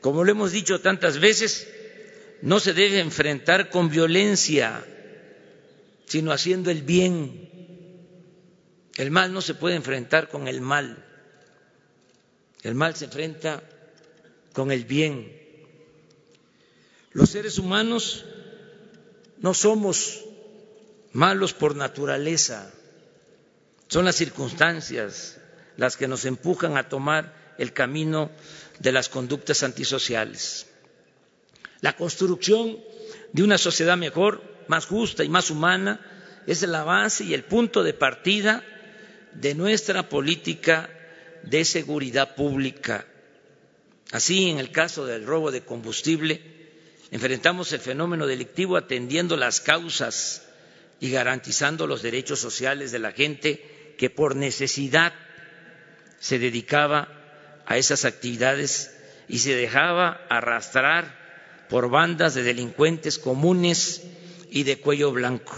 [0.00, 1.68] como lo hemos dicho tantas veces,
[2.40, 4.84] no se debe enfrentar con violencia,
[6.06, 7.50] sino haciendo el bien.
[8.96, 11.04] El mal no se puede enfrentar con el mal.
[12.62, 13.62] El mal se enfrenta
[14.52, 15.32] con el bien.
[17.12, 18.24] Los seres humanos
[19.44, 20.24] no somos
[21.12, 22.72] malos por naturaleza,
[23.88, 25.38] son las circunstancias
[25.76, 28.30] las que nos empujan a tomar el camino
[28.78, 30.66] de las conductas antisociales.
[31.82, 32.78] La construcción
[33.34, 36.00] de una sociedad mejor, más justa y más humana
[36.46, 38.64] es la base y el punto de partida
[39.34, 40.88] de nuestra política
[41.42, 43.06] de seguridad pública.
[44.10, 46.53] Así, en el caso del robo de combustible,
[47.14, 50.42] enfrentamos el fenómeno delictivo atendiendo las causas
[50.98, 55.12] y garantizando los derechos sociales de la gente que por necesidad
[56.18, 58.92] se dedicaba a esas actividades
[59.28, 64.02] y se dejaba arrastrar por bandas de delincuentes comunes
[64.50, 65.56] y de cuello blanco.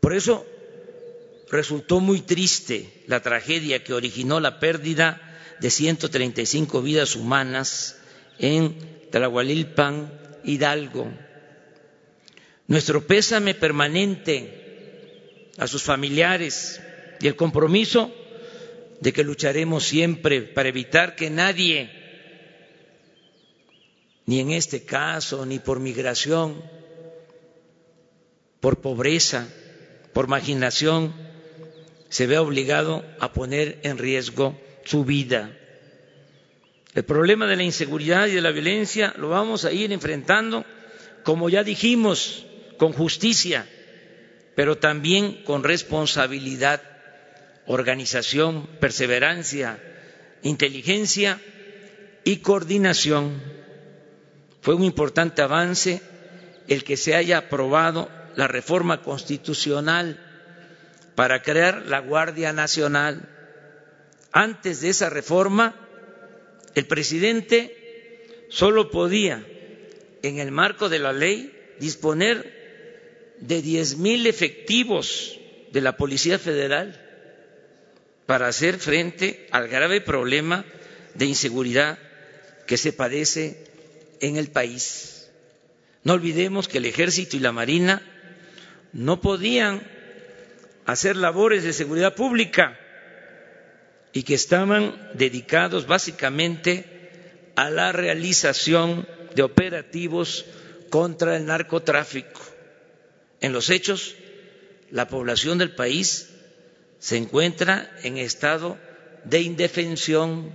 [0.00, 0.44] Por eso
[1.52, 5.20] resultó muy triste la tragedia que originó la pérdida
[5.60, 7.96] de 135 vidas humanas
[8.40, 8.76] en
[9.12, 11.10] Tlahualilpan, Hidalgo.
[12.66, 16.80] Nuestro pésame permanente a sus familiares
[17.20, 18.12] y el compromiso
[19.00, 21.90] de que lucharemos siempre para evitar que nadie,
[24.26, 26.62] ni en este caso, ni por migración,
[28.60, 29.48] por pobreza,
[30.12, 31.12] por marginación,
[32.08, 35.58] se vea obligado a poner en riesgo su vida.
[36.94, 40.64] El problema de la inseguridad y de la violencia lo vamos a ir enfrentando,
[41.22, 42.44] como ya dijimos,
[42.76, 43.66] con justicia,
[44.54, 46.82] pero también con responsabilidad
[47.66, 49.78] organización, perseverancia,
[50.42, 51.40] inteligencia
[52.24, 53.40] y coordinación.
[54.60, 56.02] Fue un importante avance
[56.68, 60.20] el que se haya aprobado la reforma constitucional
[61.14, 63.28] para crear la Guardia Nacional.
[64.32, 65.74] Antes de esa reforma,
[66.74, 67.76] el presidente
[68.48, 69.44] solo podía,
[70.22, 75.38] en el marco de la ley, disponer de diez mil efectivos
[75.72, 76.98] de la Policía Federal
[78.26, 80.64] para hacer frente al grave problema
[81.14, 81.98] de inseguridad
[82.66, 83.64] que se padece
[84.20, 85.30] en el país.
[86.04, 88.02] No olvidemos que el ejército y la marina
[88.92, 89.82] no podían
[90.86, 92.78] hacer labores de seguridad pública
[94.12, 96.84] y que estaban dedicados básicamente
[97.56, 100.44] a la realización de operativos
[100.90, 102.40] contra el narcotráfico.
[103.40, 104.14] En los hechos,
[104.90, 106.28] la población del país
[106.98, 108.78] se encuentra en estado
[109.24, 110.52] de indefensión.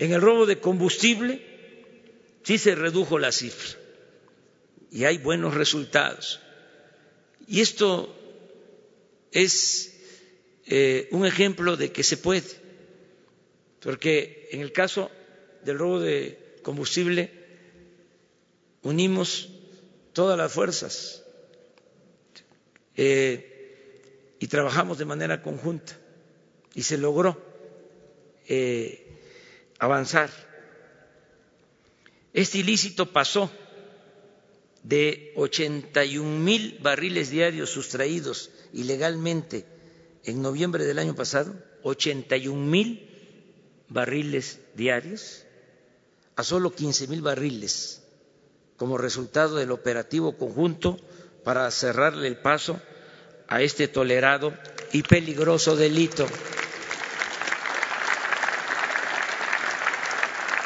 [0.01, 1.43] En el robo de combustible
[2.43, 3.79] sí se redujo la cifra.
[4.91, 6.41] Y hay buenos resultados.
[7.47, 8.17] Y esto
[9.31, 9.95] es
[10.65, 12.49] eh, un ejemplo de que se puede.
[13.81, 15.11] Porque en el caso
[15.67, 17.31] del robo de combustible,
[18.83, 19.51] unimos
[20.15, 21.23] todas las fuerzas
[22.97, 25.95] eh, y trabajamos de manera conjunta.
[26.75, 27.39] Y se logró
[28.49, 29.10] eh,
[29.81, 30.31] avanzar.
[32.33, 33.51] Este ilícito pasó
[34.85, 39.67] de 81 mil barriles diarios sustraídos ilegalmente
[40.25, 43.09] en noviembre del año pasado, 81 mil
[43.89, 45.45] barriles diarios,
[46.37, 48.03] a solo 15 mil barriles
[48.77, 50.97] como resultado del operativo conjunto
[51.45, 52.81] para cerrarle el paso
[53.49, 54.55] a este tolerado
[54.93, 56.27] y peligroso delito.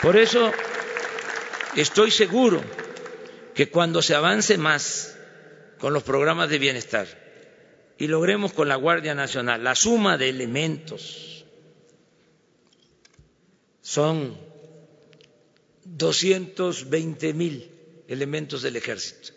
[0.04, 0.52] Por eso
[1.76, 2.62] estoy seguro
[3.54, 5.16] que cuando se avance más
[5.78, 7.08] con los programas de bienestar
[7.96, 11.46] y logremos con la Guardia Nacional la suma de elementos,
[13.80, 14.36] son
[15.86, 17.70] 220 mil
[18.06, 19.32] elementos del ejército,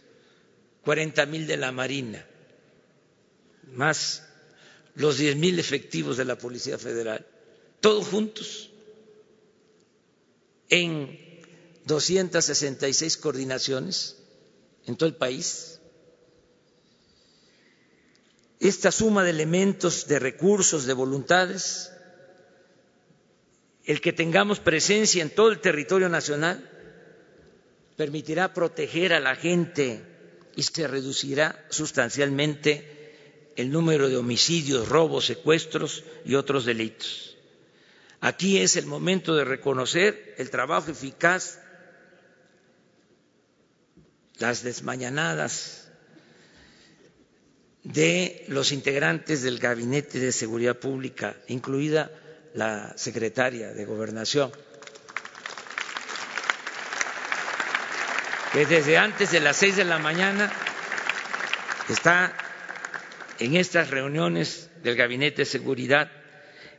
[0.84, 2.26] 40 mil de la Marina,
[3.72, 4.28] más
[4.96, 7.26] los 10 mil efectivos de la Policía Federal,
[7.80, 8.67] todos juntos
[10.70, 11.18] en
[11.86, 14.18] 266 coordinaciones
[14.86, 15.80] en todo el país.
[18.60, 21.92] Esta suma de elementos, de recursos, de voluntades,
[23.86, 26.70] el que tengamos presencia en todo el territorio nacional,
[27.96, 30.04] permitirá proteger a la gente
[30.56, 37.37] y se reducirá sustancialmente el número de homicidios, robos, secuestros y otros delitos.
[38.22, 41.60] Aquí es el momento de reconocer el trabajo eficaz
[44.40, 45.90] las desmañanadas
[47.84, 52.12] de los integrantes del Gabinete de Seguridad Pública, incluida
[52.54, 54.52] la secretaria de Gobernación,
[58.52, 60.52] que desde antes de las seis de la mañana
[61.88, 62.34] está
[63.40, 66.12] en estas reuniones del Gabinete de Seguridad,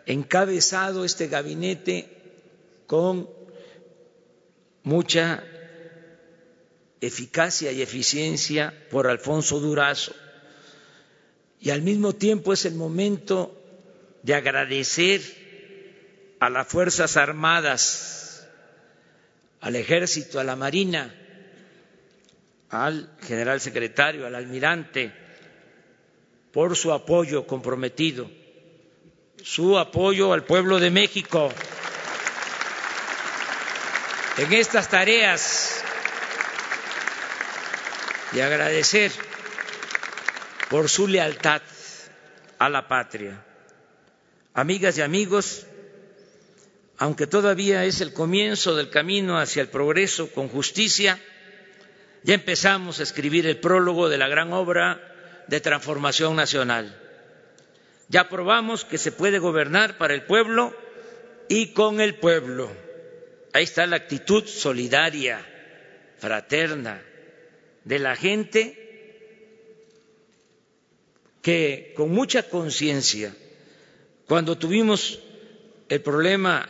[0.08, 2.08] encabezado este gabinete
[2.86, 3.28] con
[4.82, 5.44] mucha
[7.02, 10.14] eficacia y eficiencia por Alfonso Durazo.
[11.60, 13.54] Y al mismo tiempo es el momento
[14.22, 15.20] de agradecer
[16.40, 18.48] a las Fuerzas Armadas,
[19.60, 21.14] al Ejército, a la Marina,
[22.70, 25.12] al general secretario, al almirante,
[26.50, 28.37] por su apoyo comprometido,
[29.42, 31.52] su apoyo al pueblo de México
[34.36, 35.82] en estas tareas
[38.32, 39.10] y agradecer
[40.68, 41.62] por su lealtad
[42.58, 43.44] a la patria.
[44.54, 45.66] Amigas y amigos,
[46.98, 51.18] aunque todavía es el comienzo del camino hacia el progreso con justicia,
[52.22, 55.00] ya empezamos a escribir el prólogo de la gran obra
[55.46, 57.07] de transformación nacional.
[58.08, 60.74] Ya probamos que se puede gobernar para el pueblo
[61.48, 62.70] y con el pueblo.
[63.52, 65.44] Ahí está la actitud solidaria,
[66.18, 67.02] fraterna,
[67.84, 68.84] de la gente
[71.42, 73.34] que con mucha conciencia,
[74.26, 75.20] cuando tuvimos
[75.88, 76.68] el problema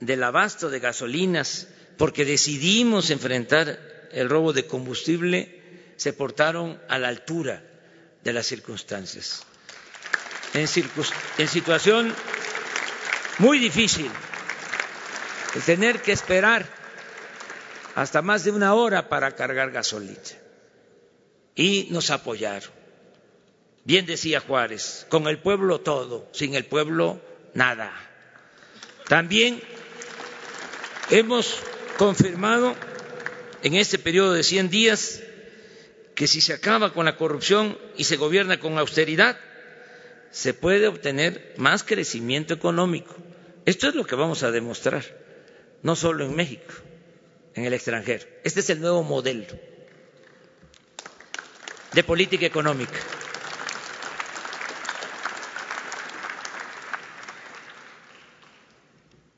[0.00, 7.08] del abasto de gasolinas, porque decidimos enfrentar el robo de combustible, se portaron a la
[7.08, 7.62] altura
[8.22, 9.44] de las circunstancias.
[10.54, 12.14] En, situación
[13.38, 14.10] muy difícil,
[15.54, 16.66] de tener que esperar
[17.94, 20.18] hasta más de una hora para cargar gasolina.
[21.54, 22.70] Y nos apoyaron.
[23.84, 27.20] Bien decía Juárez, con el pueblo todo, sin el pueblo
[27.54, 27.92] nada.
[29.08, 29.62] También
[31.10, 31.56] hemos
[31.96, 32.74] confirmado
[33.62, 35.22] en este periodo de 100 días
[36.14, 39.38] que si se acaba con la corrupción y se gobierna con austeridad,
[40.30, 43.14] se puede obtener más crecimiento económico.
[43.64, 45.04] Esto es lo que vamos a demostrar,
[45.82, 46.72] no solo en México,
[47.54, 48.26] en el extranjero.
[48.44, 49.46] Este es el nuevo modelo
[51.92, 52.98] de política económica.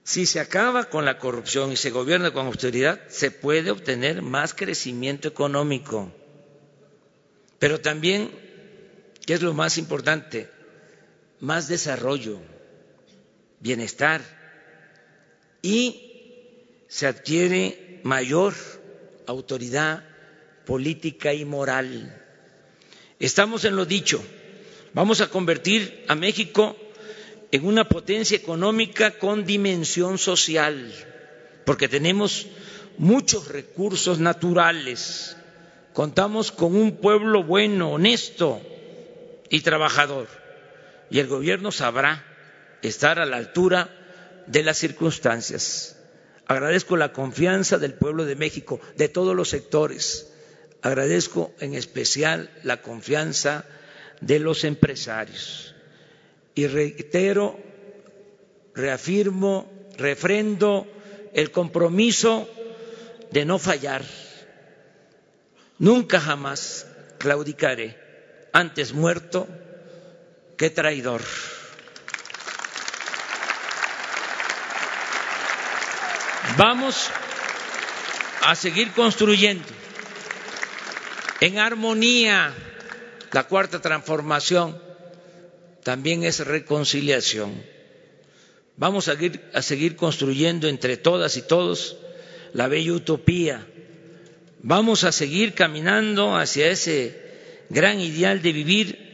[0.03, 4.55] Si se acaba con la corrupción y se gobierna con austeridad, se puede obtener más
[4.55, 6.13] crecimiento económico.
[7.61, 8.31] Pero también,
[9.25, 10.51] ¿qué es lo más importante?
[11.41, 12.39] Más desarrollo,
[13.61, 14.21] bienestar
[15.63, 18.55] y se adquiere mayor
[19.27, 20.05] autoridad
[20.67, 22.17] política y moral.
[23.19, 24.23] Estamos en lo dicho,
[24.93, 26.77] vamos a convertir a México
[27.53, 30.93] en una potencia económica con dimensión social,
[31.65, 32.47] porque tenemos
[32.99, 35.37] muchos recursos naturales,
[35.93, 38.61] contamos con un pueblo bueno, honesto
[39.49, 40.29] y trabajador,
[41.11, 42.25] y el gobierno sabrá
[42.83, 43.89] estar a la altura
[44.47, 45.97] de las circunstancias.
[46.47, 50.33] Agradezco la confianza del pueblo de México, de todos los sectores.
[50.83, 53.65] Agradezco en especial la confianza
[54.21, 55.75] de los empresarios.
[56.55, 57.59] Y reitero,
[58.75, 60.87] reafirmo, refrendo
[61.35, 62.49] el compromiso
[63.31, 64.05] de no fallar.
[65.79, 66.87] Nunca jamás
[67.19, 67.97] claudicaré,
[68.53, 69.47] antes muerto
[70.61, 71.23] que traidor.
[76.59, 77.09] Vamos
[78.43, 79.65] a seguir construyendo
[81.41, 82.53] en armonía.
[83.33, 84.79] La cuarta transformación
[85.83, 87.65] también es reconciliación.
[88.77, 91.97] Vamos a seguir, a seguir construyendo entre todas y todos
[92.53, 93.67] la bella utopía.
[94.63, 97.19] Vamos a seguir caminando hacia ese
[97.71, 99.10] gran ideal de vivir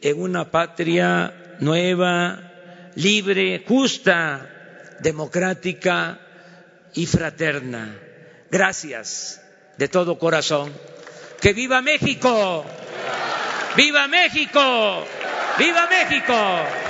[0.00, 2.40] en una patria nueva,
[2.94, 6.18] libre, justa, democrática
[6.94, 7.98] y fraterna.
[8.50, 9.42] Gracias
[9.76, 10.72] de todo corazón.
[11.40, 12.64] ¡Que viva México!
[13.76, 15.04] ¡Viva México!
[15.58, 16.85] ¡Viva México!